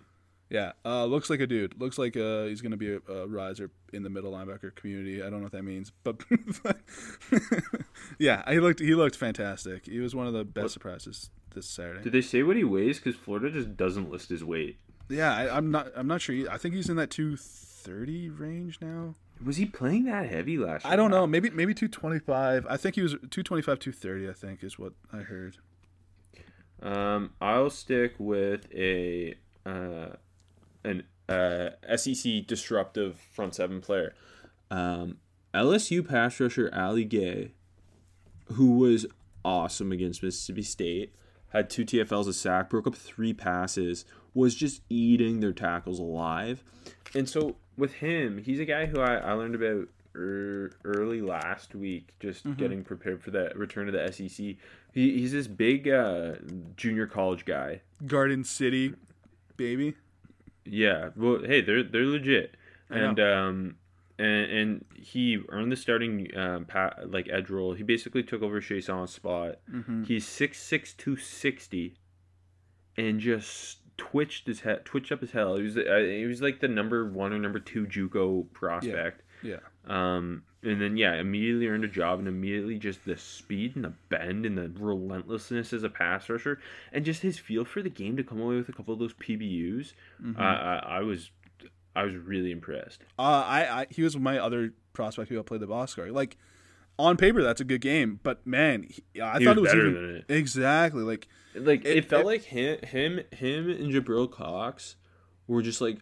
[0.50, 1.80] Yeah, uh, looks like a dude.
[1.80, 5.22] Looks like uh, he's going to be a, a riser in the middle linebacker community.
[5.22, 6.20] I don't know what that means, but
[8.18, 9.86] yeah, he looked he looked fantastic.
[9.86, 12.02] He was one of the best surprises this Saturday.
[12.02, 12.98] Did they say what he weighs?
[12.98, 14.78] Because Florida just doesn't list his weight.
[15.08, 16.50] yeah, I, I'm not I'm not sure.
[16.50, 19.14] I think he's in that 230 range now.
[19.44, 20.92] Was he playing that heavy last year?
[20.92, 21.26] I don't know.
[21.28, 22.66] Maybe maybe 225.
[22.68, 24.28] I think he was 225 230.
[24.28, 25.58] I think is what I heard.
[26.82, 29.34] Um, I'll stick with a
[29.64, 30.16] uh,
[30.84, 34.14] an uh, SEC disruptive front seven player.
[34.70, 35.18] Um,
[35.54, 37.52] LSU pass rusher Ali Gaye,
[38.52, 39.06] who was
[39.44, 41.14] awesome against Mississippi State,
[41.50, 44.04] had two TFLs a sack, broke up three passes,
[44.34, 46.62] was just eating their tackles alive.
[47.14, 51.74] And so with him, he's a guy who I, I learned about er, early last
[51.74, 54.46] week, just getting prepared for that return to the SEC.
[54.46, 54.56] He,
[54.94, 56.34] he's this big uh,
[56.76, 57.82] junior college guy.
[58.06, 58.94] Garden City,
[59.56, 59.94] baby.
[60.64, 62.56] Yeah, well, hey, they're they're legit,
[62.88, 63.76] and um,
[64.18, 67.74] and and he earned the starting um pa- like edge role.
[67.74, 69.56] He basically took over Chaisson's spot.
[69.72, 70.04] Mm-hmm.
[70.04, 71.96] He's six six two sixty,
[72.96, 75.56] and just twitched his head, twitched up his hell.
[75.56, 79.22] He was uh, he was like the number one or number two JUCO prospect.
[79.42, 79.56] Yeah.
[79.86, 83.92] Um, and then yeah, immediately earned a job, and immediately just the speed and the
[84.10, 86.58] bend and the relentlessness as a pass rusher,
[86.92, 89.14] and just his feel for the game to come away with a couple of those
[89.14, 89.94] PBUs.
[90.36, 91.30] I, I, I was,
[91.96, 93.02] I was really impressed.
[93.18, 96.10] Uh, I, I he was my other prospect who played the box score.
[96.10, 96.36] Like
[96.98, 99.86] on paper, that's a good game, but man, he, I He thought was it was
[99.86, 100.24] even it.
[100.34, 104.96] exactly like Like it, It- felt it- like him, him, him, and Jabril Cox
[105.46, 106.00] were just like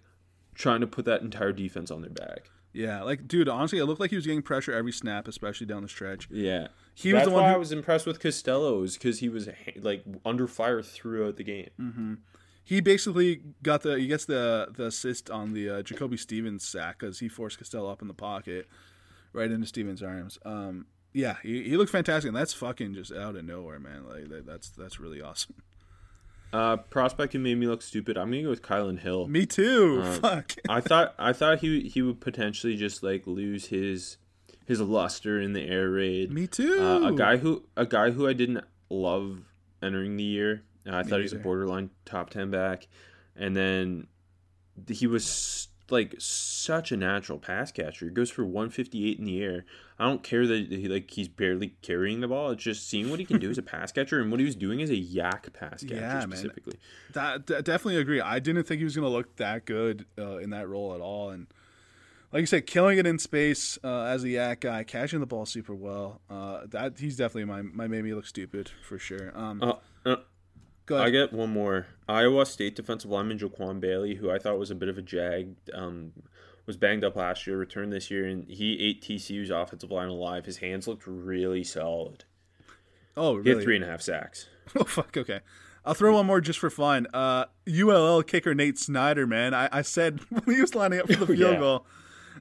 [0.57, 2.51] trying to put that entire defense on their back.
[2.73, 3.49] Yeah, like dude.
[3.49, 6.29] Honestly, it looked like he was getting pressure every snap, especially down the stretch.
[6.31, 9.19] Yeah, He was That's the one why who- I was impressed with Costello, is because
[9.21, 9.49] he was
[9.81, 11.71] like under fire throughout the game.
[11.81, 12.19] Mm.
[12.65, 16.99] he basically got the he gets the the assist on the uh, Jacoby Stevens sack
[16.99, 18.69] because he forced Costello up in the pocket,
[19.33, 20.39] right into Stevens' arms.
[20.45, 24.07] Um, yeah, he, he looked fantastic, and that's fucking just out of nowhere, man.
[24.07, 25.55] Like that, that's that's really awesome.
[26.53, 28.17] Uh, prospect who made me look stupid.
[28.17, 29.29] I'm gonna go with Kylin Hill.
[29.29, 30.03] Me too.
[30.03, 30.55] Um, Fuck.
[30.69, 34.17] I thought I thought he he would potentially just like lose his
[34.67, 36.33] his luster in the air raid.
[36.33, 36.81] Me too.
[36.81, 39.41] Uh, a guy who a guy who I didn't love
[39.83, 40.63] entering the year.
[40.87, 42.87] Uh, I thought he was a borderline top ten back,
[43.37, 44.07] and then
[44.89, 48.07] he was like such a natural pass catcher.
[48.07, 49.65] He goes for 158 in the air.
[49.99, 52.51] I don't care that he like he's barely carrying the ball.
[52.51, 54.55] It's just seeing what he can do as a pass catcher and what he was
[54.55, 56.33] doing as a yak pass catcher Yeah, man.
[56.33, 56.79] specifically.
[57.15, 58.21] That, definitely agree.
[58.21, 61.01] I didn't think he was going to look that good uh, in that role at
[61.01, 61.47] all, and
[62.33, 65.47] like you said, killing it in space uh, as a yak guy, catching the ball
[65.47, 66.21] super well.
[66.29, 69.33] Uh, that he's definitely my my made me look stupid for sure.
[69.35, 69.63] Um,
[70.91, 71.87] Uh, I get one more.
[72.09, 75.57] Iowa State defensive lineman Jaquan Bailey, who I thought was a bit of a jag,
[75.75, 76.13] um,
[76.67, 80.47] was banged up last year, returned this year, and he ate TCU's offensive line alive.
[80.47, 82.25] His hands looked really solid.
[83.17, 83.43] oh, really?
[83.51, 84.47] He had three and a half sacks.
[84.79, 85.17] Oh fuck.
[85.17, 85.41] Okay.
[85.87, 87.07] I'll throw one more just for fun.
[87.15, 89.55] Uh, ULL kicker Nate Snyder, man.
[89.55, 91.59] I, I said when he was lining up for the Oh, field yeah.
[91.59, 91.87] goal,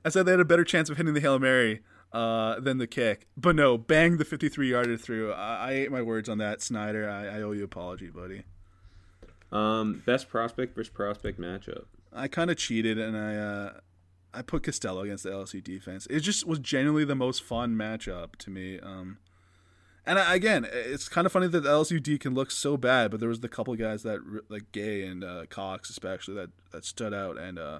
[0.03, 1.79] I said they had a better chance of hitting the hail mary
[2.13, 3.27] uh, than the kick.
[3.35, 5.33] But no, bang the 53 yarder through.
[5.33, 7.09] I, I ate my words on that, Snyder.
[7.09, 8.43] I, I owe you an apology, buddy.
[9.51, 11.85] Um, best prospect versus prospect matchup.
[12.13, 13.79] I kind of cheated and I uh,
[14.33, 16.07] I put Costello against the LSU defense.
[16.09, 18.79] It just was genuinely the most fun matchup to me.
[18.79, 19.17] Um,
[20.05, 23.11] and I, again, it's kind of funny that the LSU D can look so bad,
[23.11, 26.85] but there was the couple guys that like Gaye and uh, Cox especially that that
[26.85, 27.79] stood out and uh,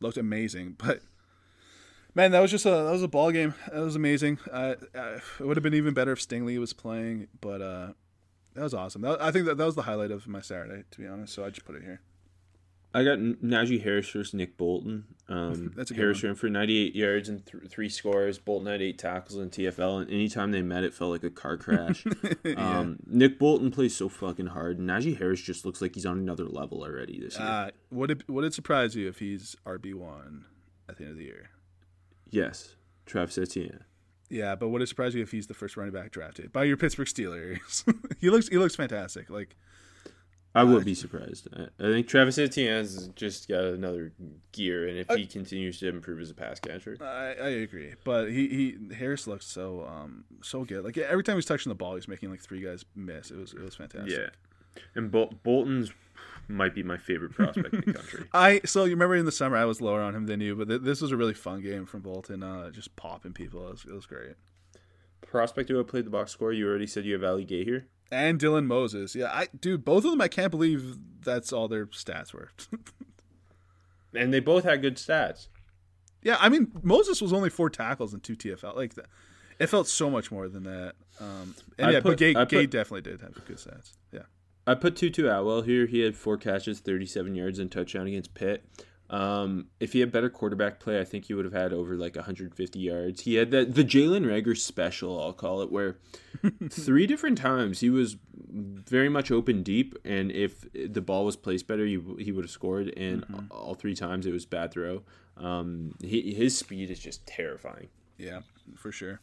[0.00, 0.76] looked amazing.
[0.78, 1.00] But
[2.14, 3.54] man, that was just a that was a ball game.
[3.72, 4.38] That was amazing.
[4.50, 7.88] Uh, it would have been even better if Stingley was playing, but uh,
[8.54, 9.02] that was awesome.
[9.02, 11.34] That, I think that that was the highlight of my Saturday, to be honest.
[11.34, 12.00] So I just put it here.
[12.94, 15.04] I got Najee Harris versus Nick Bolton.
[15.28, 18.38] Um, That's a good Harris ran for 98 yards and th- three scores.
[18.38, 21.58] Bolton had eight tackles in TFL, and anytime they met, it felt like a car
[21.58, 22.06] crash.
[22.56, 24.78] um, Nick Bolton plays so fucking hard.
[24.78, 27.46] Najee Harris just looks like he's on another level already this year.
[27.46, 30.46] Uh, would it would it surprise you if he's RB one
[30.88, 31.50] at the end of the year?
[32.30, 32.74] Yes,
[33.06, 33.84] Travis Etienne.
[34.30, 36.76] Yeah, but would it surprise you if he's the first running back drafted by your
[36.76, 37.84] Pittsburgh Steelers?
[38.20, 39.30] he looks he looks fantastic.
[39.30, 39.56] Like
[40.54, 41.46] I would be surprised.
[41.56, 44.12] I, I think Travis Etienne's just got another
[44.52, 47.94] gear, and if Uh, he continues to improve as a pass catcher, I, I agree,
[48.04, 50.84] but he, he Harris looks so um so good.
[50.84, 53.30] Like every time he's touching the ball, he's making like three guys miss.
[53.30, 54.10] It was it was fantastic.
[54.12, 54.82] yeah.
[54.94, 55.92] And Bol- Bolton's
[56.48, 58.24] might be my favorite prospect in the country.
[58.32, 60.68] I so you remember in the summer I was lower on him than you, but
[60.68, 62.42] th- this was a really fun game from Bolton.
[62.42, 63.66] Uh, just popping people.
[63.68, 64.34] It was, it was great.
[65.20, 66.52] Prospect who I played the box score.
[66.52, 67.86] You already said you have Ali Gaye here.
[68.10, 69.14] And Dylan Moses.
[69.14, 70.20] Yeah, I dude, both of them.
[70.20, 72.50] I can't believe that's all their stats were.
[74.14, 75.48] and they both had good stats.
[76.22, 78.74] Yeah, I mean Moses was only four tackles and two TFL.
[78.74, 79.06] Like that,
[79.58, 80.94] it felt so much more than that.
[81.20, 83.92] Um, and I yeah, but put- Gaye, I Gay definitely did have good stats.
[84.12, 84.22] Yeah,
[84.68, 85.86] I put Tutu Atwell here.
[85.86, 88.64] He had four catches, 37 yards, and touchdown against Pitt.
[89.08, 92.16] Um, if he had better quarterback play, I think he would have had over like
[92.16, 93.22] 150 yards.
[93.22, 95.96] He had that the Jalen Reagor special, I'll call it, where
[96.70, 98.16] three different times he was
[98.50, 102.50] very much open deep, and if the ball was placed better, he, he would have
[102.50, 102.92] scored.
[102.94, 105.02] And all three times it was bad throw.
[105.38, 107.88] Um, he, his speed is just terrifying.
[108.18, 108.40] yeah,
[108.76, 109.20] for sure.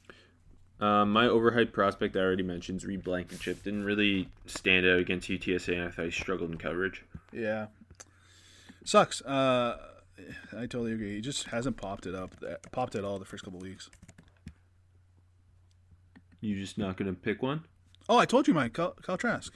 [0.80, 5.74] Um, my overhyped prospect I already mentioned, Reed Blankenship, didn't really stand out against UTSA,
[5.74, 7.04] and I thought he struggled in coverage.
[7.32, 7.68] Yeah,
[8.84, 9.22] sucks.
[9.22, 9.78] Uh,
[10.52, 11.16] I totally agree.
[11.16, 12.36] He just hasn't popped it up,
[12.72, 13.90] popped at all the first couple weeks.
[16.42, 17.64] You just not gonna pick one?
[18.08, 18.74] Oh, I told you, Mike.
[18.74, 19.54] Kyle, Kyle Trask.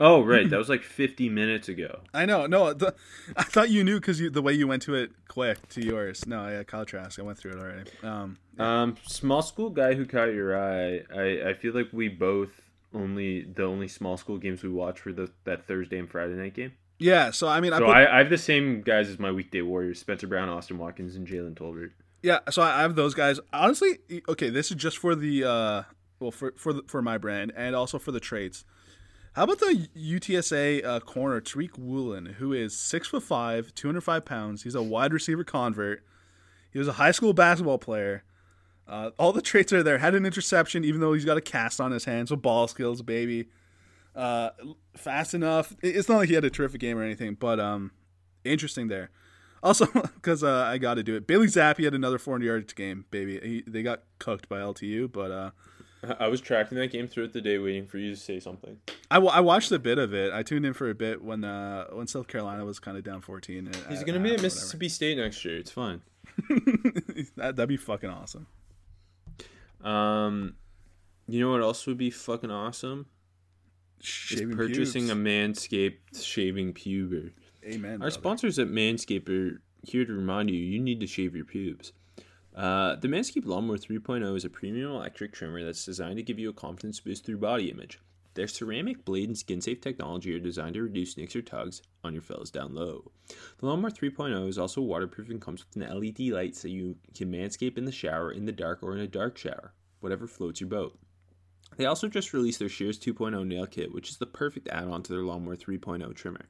[0.00, 0.48] Oh, right.
[0.50, 2.00] That was like 50 minutes ago.
[2.12, 2.46] I know.
[2.46, 2.94] No, the,
[3.36, 6.26] I thought you knew because the way you went to it quick to yours.
[6.26, 7.18] No, yeah, Kyle Trask.
[7.18, 7.90] I went through it already.
[8.02, 11.02] Um, Um, small school guy who caught your eye.
[11.14, 12.50] I, I feel like we both
[12.94, 16.54] only the only small school games we watch were the that Thursday and Friday night
[16.54, 16.72] game.
[16.98, 17.30] yeah.
[17.30, 19.62] So I mean, I So put, I, I have the same guys as my weekday
[19.62, 21.92] warriors: Spencer Brown, Austin Watkins, and Jalen Tolbert.
[22.22, 23.40] Yeah, so I I have those guys.
[23.52, 25.82] Honestly, okay, this is just for the uh
[26.20, 28.64] well for for the, for my brand and also for the trades.
[29.34, 34.02] How about the UTSA uh, corner Tariq Woolen, who is six foot five, two hundred
[34.02, 34.62] five pounds.
[34.62, 36.04] He's a wide receiver convert.
[36.70, 38.24] He was a high school basketball player.
[38.86, 39.98] Uh, all the traits are there.
[39.98, 42.28] Had an interception, even though he's got a cast on his hand.
[42.28, 43.48] So ball skills, baby.
[44.14, 44.50] Uh,
[44.96, 45.74] fast enough.
[45.82, 47.92] It's not like he had a terrific game or anything, but um,
[48.44, 49.10] interesting there.
[49.62, 51.26] Also, because uh, I got to do it.
[51.26, 53.40] Bailey Zappe had another 400 yard game, baby.
[53.42, 55.50] He, they got cooked by LTU, but uh,
[56.18, 58.78] I was tracking that game throughout the day, waiting for you to say something.
[59.10, 60.32] I, w- I watched a bit of it.
[60.32, 63.20] I tuned in for a bit when uh, when South Carolina was kind of down
[63.20, 63.66] 14.
[63.68, 65.58] and- He's gonna be at Mississippi State next year.
[65.58, 66.00] It's fine.
[67.36, 68.46] that, that'd be fucking awesome.
[69.82, 70.54] Um,
[71.28, 73.06] you know what else would be fucking awesome?
[74.00, 75.12] Is Shaving purchasing pubes.
[75.12, 77.30] a Manscaped shaving puber.
[77.64, 77.92] Amen.
[77.92, 78.10] Our brother.
[78.10, 81.92] sponsors at Manscaped are here to remind you you need to shave your pubes.
[82.54, 86.50] Uh, the Manscaped Lawnmower 3.0 is a premium electric trimmer that's designed to give you
[86.50, 87.98] a confidence boost through body image.
[88.34, 92.14] Their ceramic blade and skin safe technology are designed to reduce nicks or tugs on
[92.14, 93.10] your fellas down low.
[93.58, 97.30] The Lawnmower 3.0 is also waterproof and comes with an LED light so you can
[97.30, 100.70] manscape in the shower, in the dark, or in a dark shower, whatever floats your
[100.70, 100.98] boat.
[101.76, 105.02] They also just released their Shears 2.0 nail kit, which is the perfect add on
[105.02, 106.46] to their Lawnmower 3.0 trimmer.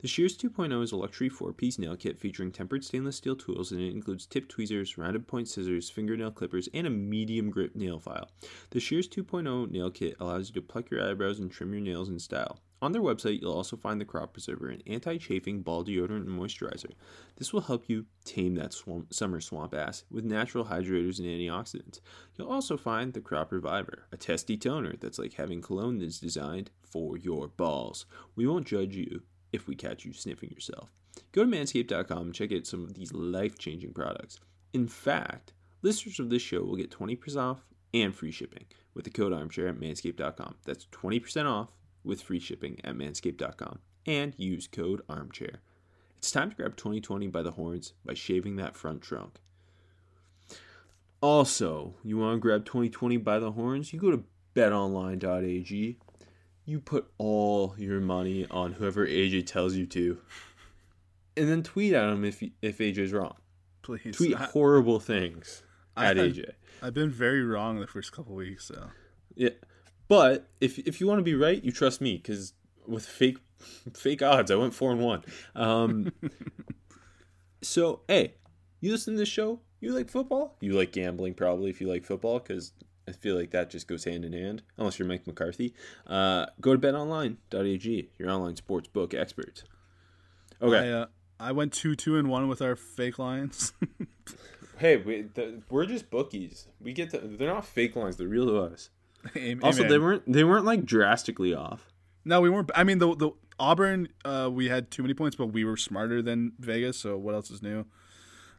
[0.00, 3.70] The Shears 2.0 is a luxury four piece nail kit featuring tempered stainless steel tools,
[3.70, 7.98] and it includes tip tweezers, rounded point scissors, fingernail clippers, and a medium grip nail
[7.98, 8.30] file.
[8.70, 12.08] The Shears 2.0 nail kit allows you to pluck your eyebrows and trim your nails
[12.08, 12.60] in style.
[12.80, 16.28] On their website, you'll also find the crop preserver, an anti chafing ball deodorant and
[16.28, 16.92] moisturizer.
[17.36, 18.74] This will help you tame that
[19.10, 22.00] summer swamp ass with natural hydrators and antioxidants.
[22.38, 26.70] You'll also find the crop reviver, a testy toner that's like having cologne that's designed
[26.80, 28.06] for your balls.
[28.34, 30.90] We won't judge you if we catch you sniffing yourself.
[31.32, 34.40] Go to manscaped.com and check out some of these life changing products.
[34.72, 39.10] In fact, listeners of this show will get 20% off and free shipping with the
[39.10, 40.56] code armchair at manscaped.com.
[40.64, 41.70] That's 20% off
[42.04, 45.60] with free shipping at manscaped.com and use code armchair.
[46.18, 49.38] It's time to grab 2020 by the horns by shaving that front trunk.
[51.22, 53.92] Also, you want to grab 2020 by the horns?
[53.92, 54.24] You go to
[54.54, 55.98] betonline.ag.
[56.70, 60.18] You put all your money on whoever AJ tells you to.
[61.36, 63.34] And then tweet at him if if AJ's wrong.
[63.82, 64.16] Please.
[64.16, 65.64] Tweet I, horrible things
[65.96, 66.52] at I- AJ.
[66.80, 68.86] I've been very wrong the first couple weeks, so.
[69.34, 69.50] Yeah,
[70.06, 72.52] but if if you want to be right, you trust me because
[72.86, 73.38] with fake
[73.92, 75.24] fake odds, I went four and one.
[75.56, 76.12] Um,
[77.62, 78.34] so hey,
[78.80, 79.58] you listen to this show.
[79.80, 80.56] You like football.
[80.60, 82.74] You like gambling, probably if you like football, because
[83.10, 84.62] I feel like that just goes hand in hand.
[84.78, 85.74] Unless you're Mike McCarthy,
[86.06, 89.64] uh, go to betonline.ag, your online sports book experts.
[90.62, 91.06] Okay, I, uh,
[91.38, 93.72] I went 2 2 and 1 with our fake lines.
[94.78, 96.68] hey, we, the, we're just bookies.
[96.80, 98.90] We get to, They're not fake lines; they're real to us.
[99.34, 101.90] Am- Also, they weren't they weren't like drastically off.
[102.24, 102.70] No, we weren't.
[102.74, 106.22] I mean, the the Auburn, uh, we had too many points, but we were smarter
[106.22, 106.98] than Vegas.
[106.98, 107.84] So what else is new?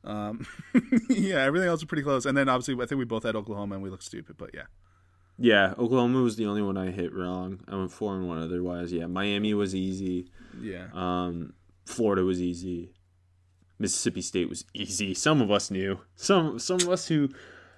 [0.03, 0.45] Um,
[1.09, 2.25] yeah, everything else was pretty close.
[2.25, 4.37] And then obviously, I think we both had Oklahoma, and we looked stupid.
[4.37, 4.63] But yeah,
[5.37, 7.61] Yeah, Oklahoma was the only one I hit wrong.
[7.67, 8.91] I went four and one otherwise.
[8.91, 10.31] Yeah, Miami was easy.
[10.59, 10.87] yeah.
[10.93, 11.53] Um,
[11.85, 12.93] Florida was easy.
[13.79, 15.13] Mississippi State was easy.
[15.13, 15.99] Some of us knew.
[16.15, 17.29] Some some of us who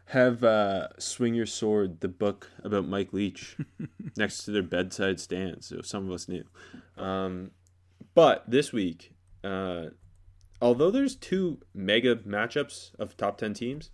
[0.08, 3.56] have uh, Swing Your Sword, the book about Mike Leach,
[4.18, 5.64] next to their bedside stand.
[5.64, 6.44] So some of us knew.
[6.98, 7.52] Um,
[8.14, 9.14] but this week,
[9.46, 9.86] uh,
[10.64, 13.92] although there's two mega matchups of top ten teams,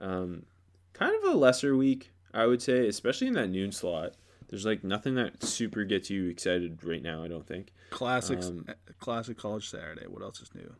[0.00, 0.44] um,
[0.92, 4.14] kind of a lesser week, I would say, especially in that noon slot.
[4.48, 7.22] There's like nothing that super gets you excited right now.
[7.22, 7.72] I don't think.
[7.90, 8.66] Classics, Um,
[8.98, 10.06] classic college Saturday.
[10.06, 10.74] What else is new?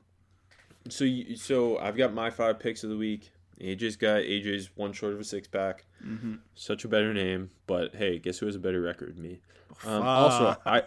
[0.88, 3.30] So you, so I've got my five picks of the week.
[3.60, 5.84] AJ's got AJ's one short of a six pack.
[6.02, 6.36] Mm-hmm.
[6.54, 9.40] Such a better name, but hey, guess who has a better record me?
[9.84, 10.84] Um, also, I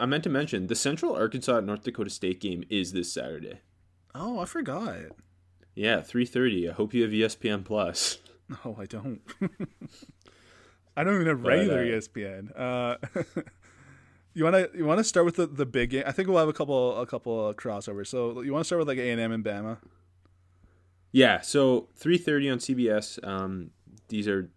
[0.00, 3.60] I meant to mention the Central Arkansas North Dakota State game is this Saturday.
[4.14, 4.96] Oh, I forgot.
[5.74, 6.68] Yeah, three thirty.
[6.68, 8.18] I hope you have ESPN Plus.
[8.64, 9.20] No, I don't.
[10.96, 12.58] I don't even have But, regular uh, ESPN.
[12.58, 12.96] Uh,
[14.34, 16.04] you wanna you wanna start with the, the big game?
[16.06, 18.08] I think we'll have a couple a couple of crossovers.
[18.08, 19.78] So you want to start with like A and M and Bama?
[21.12, 23.26] Yeah, so three thirty on CBS.
[23.26, 23.70] Um,
[24.08, 24.50] these are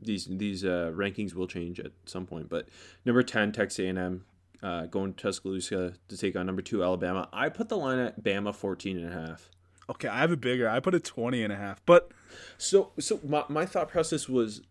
[0.00, 2.68] these these uh, rankings will change at some point, but
[3.04, 4.24] number ten Texas A and M
[4.62, 7.28] uh, going to Tuscaloosa to take on number two Alabama.
[7.32, 9.50] I put the line at Bama 14 and a half.
[9.88, 10.68] Okay, I have it bigger.
[10.68, 11.84] I put it 20 and a half.
[11.84, 12.12] But
[12.58, 14.62] So so my, my thought process was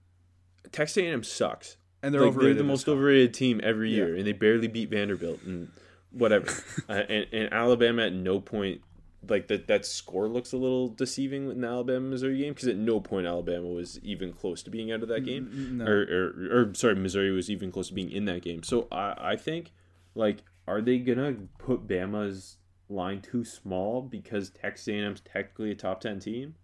[0.72, 1.78] Texas A and M sucks.
[2.02, 2.58] and they're like, overrated.
[2.58, 5.72] they're the most overrated team every year, and they barely beat Vanderbilt and
[6.12, 6.48] whatever.
[6.90, 8.82] uh, and, and Alabama at no point
[9.28, 12.78] like that that score looks a little deceiving in the Alabama Missouri game because at
[12.78, 15.86] no point Alabama was even close to being out of that game, no.
[15.86, 18.64] or, or or sorry Missouri was even close to being in that game.
[18.64, 19.74] So I I think
[20.20, 22.58] like are they gonna put Bama's
[22.90, 26.56] line too small because Texas A&M's technically a top ten team?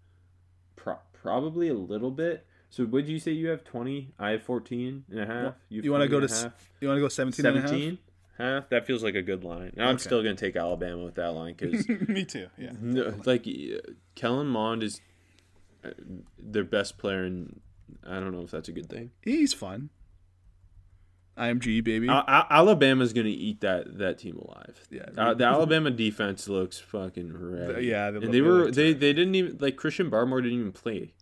[0.76, 2.46] Pro- probably a little bit.
[2.68, 4.12] So would you say you have 20?
[4.18, 5.54] I have 14 and a half.
[5.68, 6.70] You have want to go to and a s- half?
[6.80, 7.70] you want to go 17 and a half?
[7.70, 7.98] 17?
[8.38, 8.68] Half?
[8.68, 9.72] That feels like a good line.
[9.78, 12.48] I'm still going to take Alabama with that line because Me too.
[12.58, 12.72] Yeah.
[13.24, 15.00] like uh, Kellen Mond is
[15.84, 15.90] uh,
[16.38, 17.60] their best player and
[18.06, 19.12] I don't know if that's a good thing.
[19.22, 19.88] He's fun.
[21.36, 22.08] IMG baby.
[22.08, 24.80] Al- Alabama's gonna eat that that team alive.
[24.90, 25.06] Yeah.
[25.18, 27.84] uh, the Alabama defense looks fucking red.
[27.84, 31.12] yeah, they and they were they they didn't even like Christian Barmore didn't even play.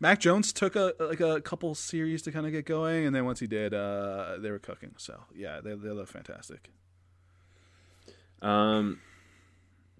[0.00, 3.24] Mac Jones took a like a couple series to kind of get going, and then
[3.24, 4.94] once he did, uh, they were cooking.
[4.98, 6.70] So yeah, they they look fantastic.
[8.42, 9.00] Um,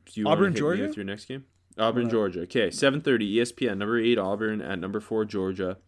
[0.07, 0.83] do you Auburn, Georgia?
[0.83, 1.45] with your next game?
[1.79, 2.43] Auburn, Georgia.
[2.43, 3.37] Okay, seven thirty.
[3.37, 3.79] ESPN.
[3.79, 5.79] Number eight Auburn at number four Georgia.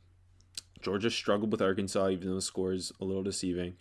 [0.87, 3.74] Georgia struggled with Arkansas, even though the score is a little deceiving.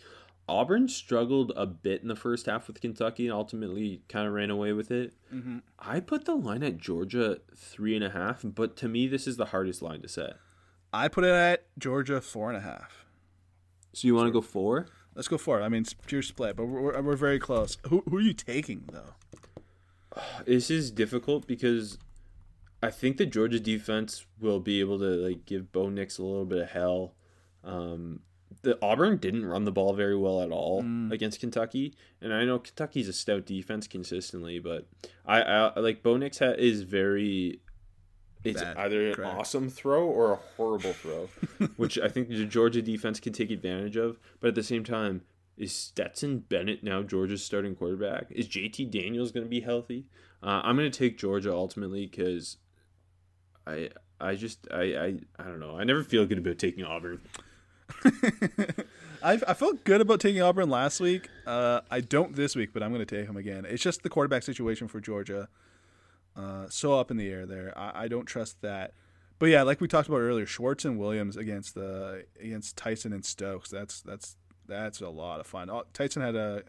[0.49, 4.49] Auburn struggled a bit in the first half with Kentucky and ultimately kind of ran
[4.49, 5.13] away with it.
[5.31, 5.59] Mm-hmm.
[5.77, 9.37] I put the line at Georgia three and a half, but to me, this is
[9.37, 10.37] the hardest line to set.
[10.91, 13.05] I put it at Georgia four and a half.
[13.93, 14.87] So you want to go four?
[15.13, 15.61] Let's go four.
[15.61, 17.77] I mean, it's pure split, but we're, we're, we're very close.
[17.89, 19.13] Who, who are you taking though?
[20.47, 21.99] This is difficult because
[22.83, 26.45] I think the Georgia defense will be able to like give Bo Nix a little
[26.45, 27.15] bit of hell.
[27.63, 28.19] Um,
[28.61, 31.11] the Auburn didn't run the ball very well at all Mm.
[31.11, 34.87] against Kentucky, and I know Kentucky's a stout defense consistently, but
[35.25, 37.59] I, I like Bo Nix ha- is very.
[38.43, 38.77] It's Bad.
[38.77, 39.35] either an Correct.
[39.39, 41.29] awesome throw or a horrible throw,
[41.77, 44.19] which I think the Georgia defense can take advantage of.
[44.39, 45.23] But at the same time,
[45.57, 48.27] is Stetson Bennett now Georgia's starting quarterback?
[48.29, 50.05] Is JT Daniels going to be healthy?
[50.43, 52.57] Uh, I'm going to take Georgia ultimately because
[53.67, 53.89] I
[54.19, 55.77] I just I, I I don't know.
[55.77, 57.21] I never feel good about taking Auburn.
[59.23, 61.29] I, I felt good about taking Auburn last week.
[61.47, 63.65] Uh, I don't this week, but I'm going to take him again.
[63.67, 65.47] It's just the quarterback situation for Georgia.
[66.35, 67.73] Uh, so up in the air there.
[67.77, 68.93] I, I don't trust that.
[69.39, 73.25] But yeah, like we talked about earlier, Schwartz and Williams against the against Tyson and
[73.25, 73.69] Stokes.
[73.69, 74.35] That's that's
[74.67, 75.69] that's a lot of fun.
[75.69, 76.63] Oh, Tyson had a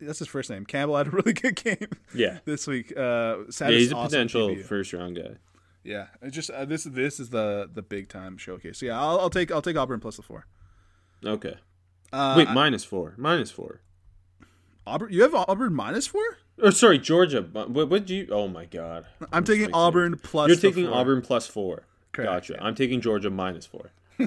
[0.00, 0.66] that's his first name.
[0.66, 2.38] Campbell had a really good game Yeah.
[2.44, 2.92] this week.
[2.96, 4.64] Uh, Yeah, he's a potential QB.
[4.64, 5.36] first round guy.
[5.86, 8.78] Yeah, it's just uh, this this is the the big time showcase.
[8.78, 10.46] So yeah, I'll, I'll take I'll take Auburn plus the four.
[11.24, 11.54] Okay.
[12.12, 13.14] Uh, Wait, I- minus four.
[13.16, 13.80] Minus four.
[14.86, 16.38] Auburn, you have Auburn minus four?
[16.62, 17.42] Or sorry, Georgia.
[17.42, 18.28] What would you?
[18.30, 19.06] Oh my god.
[19.32, 20.22] I'm This taking Auburn sense.
[20.24, 20.48] plus.
[20.48, 20.94] You're taking four.
[20.96, 21.86] Auburn plus four.
[22.12, 22.52] Correct, Gotcha.
[22.54, 22.64] yeah.
[22.64, 23.90] I'm taking Georgia minus four.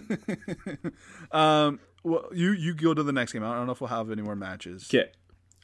[1.32, 3.44] Um, well, you you go to the next game.
[3.44, 4.88] I don't know if we'll have any more matches.
[4.94, 5.12] Okay.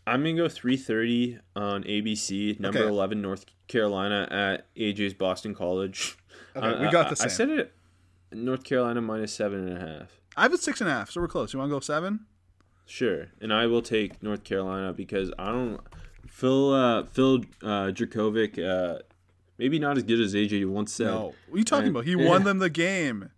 [0.08, 2.60] I'm gonna go 3:30 on ABC.
[2.60, 2.88] Number Okay.
[2.88, 6.18] 11, North Carolina at AJ's Boston College.
[6.56, 7.74] Okay, Uh, we got the I, I said it.
[8.32, 10.20] North Carolina minus seven and a half.
[10.38, 11.54] I have it six and a half, so we're close.
[11.54, 12.26] You want to go seven?
[12.86, 15.80] Sure, and I will take North Carolina because I don't.
[16.28, 19.00] Phil uh, Phil uh, Jurkovec, uh,
[19.58, 21.08] maybe not as good as AJ once said.
[21.08, 21.34] No.
[21.48, 22.06] What are you talking And- about?
[22.06, 22.28] He yeah.
[22.28, 23.32] won them the game.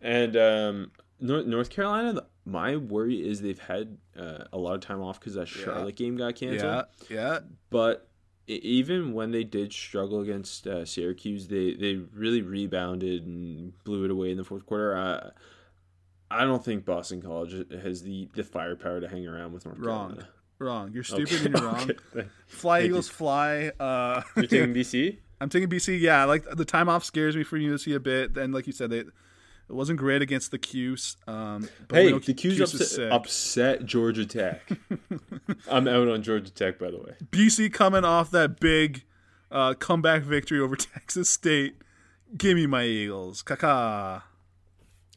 [0.00, 5.20] And um, North, Carolina, my worry is they've had uh, a lot of time off
[5.20, 6.86] because that Charlotte game got canceled.
[7.08, 7.38] Yeah, yeah.
[7.70, 8.08] But
[8.46, 14.10] even when they did struggle against uh, Syracuse, they, they really rebounded and blew it
[14.10, 14.96] away in the fourth quarter.
[14.96, 15.30] I,
[16.30, 20.08] I don't think Boston College has the, the firepower to hang around with North Wrong.
[20.08, 20.28] Carolina.
[20.60, 20.90] Wrong.
[20.92, 21.90] You're stupid Okay, and you're wrong.
[22.16, 22.28] okay.
[22.46, 23.70] Fly Thank Eagles fly.
[23.78, 25.18] Uh, You're taking BC?
[25.40, 26.00] I'm taking BC.
[26.00, 28.34] Yeah, like the time off scares me for USC a bit.
[28.34, 29.04] Then, like you said, they,
[29.68, 31.16] it wasn't great against the Cuse.
[31.26, 34.68] Um, Hey, the Q's Cuse upset, upset Georgia Tech.
[35.70, 37.14] I'm out on Georgia Tech, by the way.
[37.30, 39.04] BC coming off that big
[39.50, 41.76] uh, comeback victory over Texas State.
[42.36, 43.42] Give me my Eagles.
[43.42, 44.24] Kaka.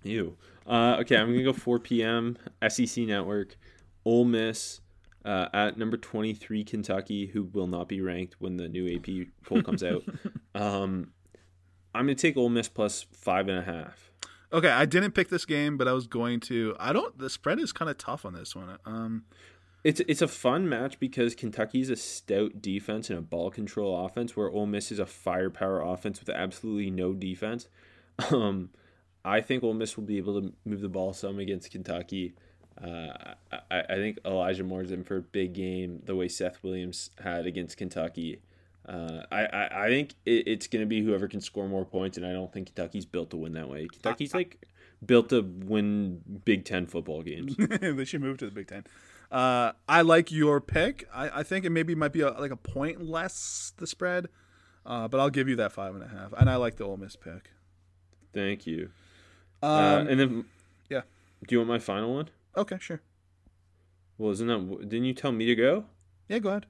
[0.03, 0.37] Ew.
[0.65, 2.37] Uh, okay, I'm gonna go 4 p.m.
[2.67, 3.57] SEC Network,
[4.05, 4.81] Ole Miss
[5.25, 9.61] uh, at number 23 Kentucky, who will not be ranked when the new AP poll
[9.61, 10.03] comes out.
[10.55, 11.11] um,
[11.93, 14.10] I'm gonna take Ole Miss plus five and a half.
[14.53, 16.75] Okay, I didn't pick this game, but I was going to.
[16.79, 17.17] I don't.
[17.17, 18.77] The spread is kind of tough on this one.
[18.85, 19.23] Um,
[19.83, 24.35] It's it's a fun match because Kentucky's a stout defense and a ball control offense,
[24.35, 27.67] where Ole Miss is a firepower offense with absolutely no defense.
[28.31, 28.69] Um,
[29.25, 32.35] I think Ole Miss will be able to move the ball some against Kentucky.
[32.81, 33.33] Uh,
[33.71, 37.47] I, I think Elijah Moore's in for a big game, the way Seth Williams had
[37.47, 38.41] against Kentucky.
[38.87, 42.17] Uh, I, I, I think it, it's going to be whoever can score more points,
[42.17, 43.87] and I don't think Kentucky's built to win that way.
[43.91, 44.65] Kentucky's like
[45.05, 47.55] built to win Big Ten football games.
[47.81, 48.85] they should move to the Big Ten.
[49.31, 51.07] Uh, I like your pick.
[51.13, 54.27] I, I think it maybe might be a, like a point less the spread,
[54.85, 56.33] uh, but I'll give you that five and a half.
[56.33, 57.51] And I like the Ole Miss pick.
[58.33, 58.89] Thank you.
[59.63, 60.45] Um, uh, and then,
[60.89, 61.01] yeah.
[61.47, 62.29] Do you want my final one?
[62.57, 63.01] okay, sure.
[64.17, 64.89] Well, isn't that?
[64.89, 65.85] Didn't you tell me to go?
[66.27, 66.65] Yeah, go ahead.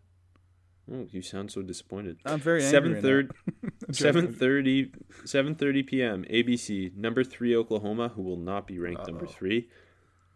[0.93, 2.17] Oh, you sound so disappointed.
[2.25, 3.29] I'm very angry Seven right thirty,
[3.63, 3.69] now.
[3.91, 4.91] seven thirty,
[5.25, 6.25] seven thirty p.m.
[6.29, 9.69] ABC number three Oklahoma, who will not be ranked number three,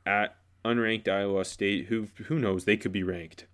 [0.06, 3.48] at unranked Iowa State, who who knows they could be ranked.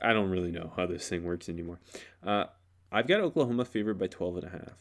[0.00, 1.80] I don't really know how this thing works anymore.
[2.24, 2.44] Uh,
[2.92, 4.76] I've got Oklahoma favored by twelve and a half.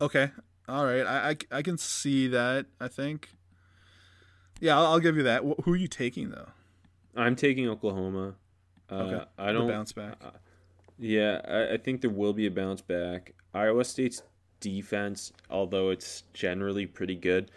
[0.00, 0.30] Okay.
[0.68, 2.66] All right, I, I, I can see that.
[2.80, 3.28] I think.
[4.60, 5.42] Yeah, I'll, I'll give you that.
[5.42, 6.48] Wh- Who are you taking though?
[7.16, 8.34] I'm taking Oklahoma.
[8.90, 9.24] Uh, Okay.
[9.38, 10.16] I don't bounce back.
[10.98, 13.34] Yeah, I, I think there will be a bounce back.
[13.54, 14.22] Iowa State's
[14.60, 17.50] defense, although it's generally pretty good,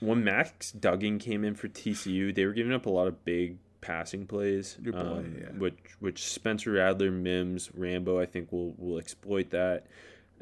[0.00, 3.58] when Max Duggan came in for TCU, they were giving up a lot of big
[3.80, 5.50] passing plays, boy, um, yeah.
[5.58, 9.86] which which Spencer Rattler, Mims, Rambo, I think will will exploit that.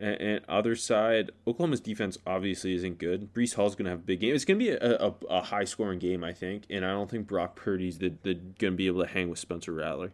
[0.01, 3.35] And, and other side, Oklahoma's defense obviously isn't good.
[3.35, 4.35] Breece Hall's going to have a big game.
[4.35, 7.11] It's going to be a, a, a high scoring game, I think, and I don't
[7.11, 10.13] think Brock Purdy's the, the going to be able to hang with Spencer Rattler.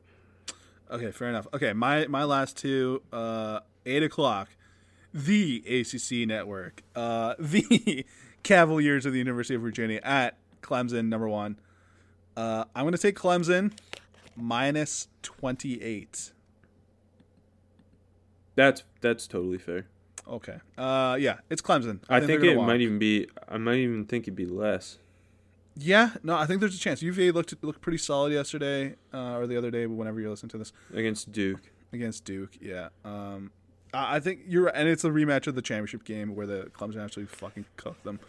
[0.90, 1.48] Okay, fair enough.
[1.52, 4.48] Okay, my my last two, uh, eight o'clock,
[5.12, 8.04] the ACC network, uh, the
[8.42, 11.58] Cavaliers of the University of Virginia at Clemson, number one.
[12.36, 13.72] Uh, I'm going to take Clemson
[14.36, 16.32] minus twenty eight.
[18.56, 19.86] That's that's totally fair.
[20.28, 20.58] Okay.
[20.76, 22.00] Uh, yeah, it's Clemson.
[22.08, 23.28] I, they're think it might even be.
[23.48, 24.98] I might even think it'd be less.
[25.78, 27.02] Yeah, no, I think there's a chance.
[27.02, 30.48] UVA looked looked pretty solid yesterday uh, or the other day, but whenever you listen
[30.48, 31.60] to this against Duke.
[31.92, 32.88] against Duke, yeah.
[33.04, 33.52] Um,
[33.92, 36.70] I I think you're right, and it's a rematch of the championship game where the
[36.74, 38.20] Clemson actually fucking cooked them.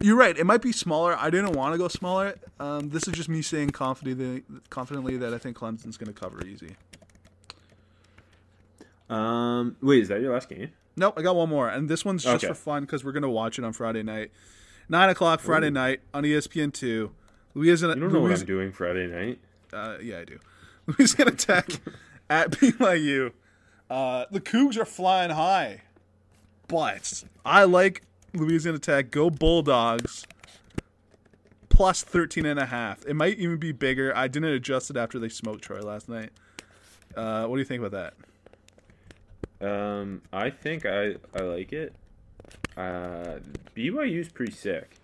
[0.00, 0.36] You're right.
[0.36, 1.14] It might be smaller.
[1.14, 2.34] I didn't want to go smaller.
[2.58, 6.44] Um, this is just me saying confidently, confidently that I think Clemson's going to cover
[6.46, 6.76] easy.
[9.10, 10.70] Um, wait, is that your last game?
[10.96, 12.48] Nope, I got one more, and this one's just Okay.
[12.48, 14.30] for fun because we're going to watch it on Friday night,
[14.88, 15.72] nine o'clock Friday Ooh.
[15.72, 17.12] night on ESPN two.
[17.54, 17.94] Louisiana.
[17.94, 19.38] You don't know what I'm doing Friday night.
[19.72, 20.38] Uh, yeah, I do.
[20.86, 21.68] Louisiana Tech
[22.30, 23.32] at BYU.
[23.88, 25.82] Uh, the Cougs are flying high,
[26.68, 28.02] but I like
[28.34, 29.10] Louisiana Tech.
[29.10, 30.24] Go Bulldogs.
[31.68, 33.04] Plus 13 and a half.
[33.06, 34.14] It might even be bigger.
[34.14, 36.30] I didn't adjust it after they smoked Troy last night.
[37.16, 38.14] Uh, what do you think about that?
[39.60, 41.94] Um, I think I I like it.
[42.76, 43.38] Uh,
[43.76, 44.96] BYU's pretty sick.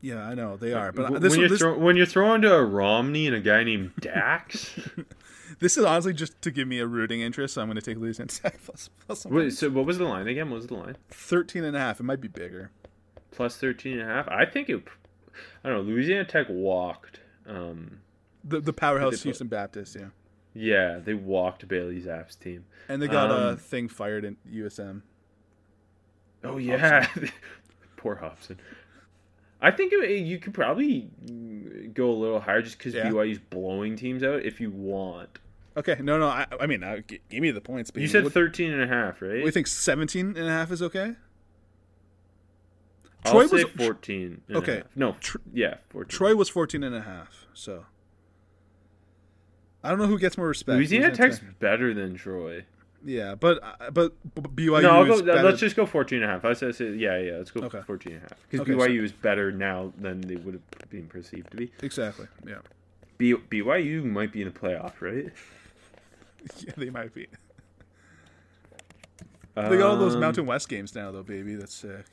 [0.00, 2.42] Yeah, I know they are, but W- this when you're this, throw, when you're throwing
[2.42, 4.78] to a Romney and a guy named Dax.
[5.60, 7.54] this is honestly just to give me a rooting interest.
[7.54, 10.28] So I'm going to take Louisiana Tech plus, plus Wait, so what was the line
[10.28, 10.50] again?
[10.50, 10.96] What was the line?
[11.10, 12.00] 13 and a half.
[12.00, 12.70] It might be bigger.
[13.30, 14.28] Plus 13 and a half.
[14.28, 14.82] I think it.
[15.64, 15.92] I don't know.
[15.92, 17.20] Louisiana Tech walked.
[17.48, 18.00] Um,
[18.44, 20.08] The the powerhouse Houston Baptist, yeah.
[20.54, 22.64] Yeah, they walked Bailey Zappe's team.
[22.88, 25.02] And they got a Um, thing fired in USM.
[26.44, 27.08] Oh yeah,
[27.96, 28.58] poor Hopson.
[29.60, 31.08] I think it, you could probably
[31.94, 33.08] go a little higher just because Yeah.
[33.10, 35.38] BYU's blowing teams out if you want.
[35.76, 36.28] Okay, no, no.
[36.28, 37.90] I, I mean, uh, g- give me the points.
[37.90, 38.02] Baby.
[38.02, 39.38] You said what, 13 and a half, right?
[39.44, 41.14] you think 17 and a half is okay?
[43.24, 44.42] I'll Troy say was- 14.
[44.48, 44.82] and a Okay.
[44.94, 46.08] No, Tr- yeah, 14.
[46.16, 47.46] Troy was 14 and a half.
[47.54, 47.86] So
[49.84, 50.76] I don't know who gets more respect.
[50.76, 52.64] Louisiana Louisiana Tech's Tech- better than Troy.
[53.04, 54.12] Yeah, but uh, but
[54.56, 55.42] BYU no, go, better.
[55.42, 56.44] let's just go 14 and a half.
[56.46, 57.82] I said, yeah, yeah, let's go Okay.
[57.86, 58.32] 14 and a half.
[58.50, 61.70] Because Okay, so- BYU is better now than they would have been perceived to be.
[61.82, 62.26] exactly.
[62.46, 62.60] Yeah.
[63.18, 65.30] B- BYU might be in the playoff, right?
[66.66, 67.26] yeah, they might be.
[69.54, 71.54] They got all those Um, Mountain West games now, though, baby.
[71.54, 72.06] That's sick.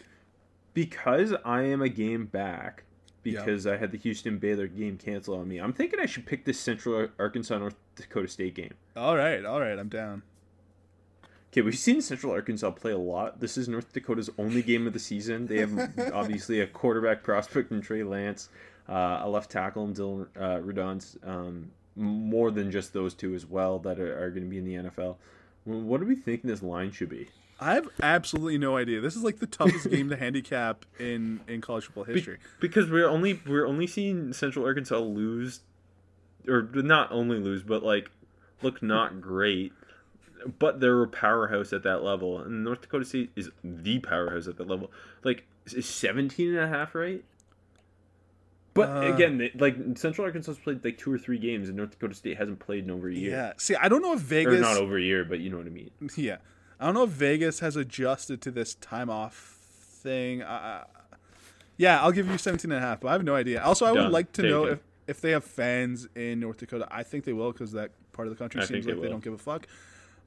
[0.74, 2.84] because I am a game back
[3.24, 5.58] because I had the Houston Baylor game canceled on me.
[5.60, 8.74] I'm thinking I should pick this Central Arkansas North Dakota State game.
[8.96, 9.78] All right, all right.
[9.78, 10.24] I'm down.
[11.52, 13.42] Okay, we've seen Central Arkansas play a lot.
[13.42, 15.48] This is North Dakota's only game of the season.
[15.48, 18.50] They have obviously a quarterback prospect in Trey Lance,
[18.88, 23.46] uh, a left tackle in Dillon uh, Radunz, um, more than just those two as
[23.46, 25.18] well that are, are going to be in the NFL.
[25.66, 27.28] What do we think this line should be?
[27.62, 29.00] I have absolutely no idea.
[29.02, 32.40] This is like the toughest game to handicap in in college football Be- history.
[32.60, 35.62] because we're only we're only seeing Central Arkansas lose,
[36.48, 38.10] or not only lose, but like
[38.64, 39.74] look not great.
[40.58, 44.58] But they're a powerhouse at that level, and North Dakota State is the powerhouse at
[44.58, 44.90] that level.
[45.24, 47.24] Like is 17 and a half right?
[48.74, 51.92] But Uh, again, they, like Central Arkansas's played like two or three games, and North
[51.92, 53.30] Dakota State hasn't played in over a year.
[53.32, 53.54] Yeah.
[53.58, 54.62] See, I don't know if Or Vegas.
[54.62, 55.92] not over a year, but you know what I mean.
[56.16, 56.38] Yeah,
[56.82, 59.58] I don't know if Vegas has adjusted to this time off
[60.02, 60.42] thing.
[60.42, 60.84] Uh,
[61.78, 63.62] yeah, I'll give you 17 and a half, but I have no idea.
[63.62, 64.74] Also, I would like to know Taken.
[64.74, 64.82] if
[65.18, 66.88] if they have fans in North Dakota.
[66.92, 69.02] I think they will because that part of the country I seems think they like
[69.04, 69.68] they don't give a fuck.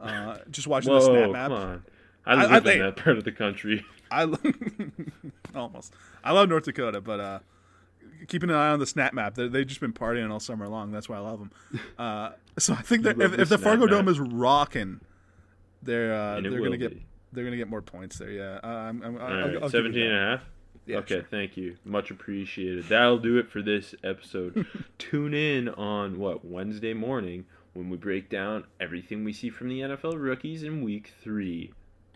[0.00, 1.50] Uh, just watching Whoa, the snap come map.
[1.50, 1.82] on!
[2.26, 3.84] I I- live I in think- that part of the country.
[4.10, 4.32] I
[5.54, 5.92] almost.
[6.22, 7.38] I love North Dakota, but uh,
[8.28, 9.34] keeping an eye on the snap map.
[9.34, 10.90] They they've just been partying all summer long.
[10.92, 11.50] That's why I love them.
[11.98, 13.90] Uh, so I think that if, the if the Fargo map.
[13.90, 15.00] Dome is rocking,
[15.84, 17.06] they're uh, they're gonna get be.
[17.32, 18.30] they're gonna get more points there.
[18.30, 20.40] Yeah, uh, I'm, I'm, All I'll, right, I'll give you 17 and a half?
[20.86, 21.26] Yeah, okay, sure.
[21.30, 21.76] thank you.
[21.84, 22.88] Much appreciated.
[22.88, 24.66] That'll do it for this episode.
[24.98, 29.80] Tune in on what Wednesday morning when we break down everything we see from the
[29.80, 31.72] NFL rookies in week 3.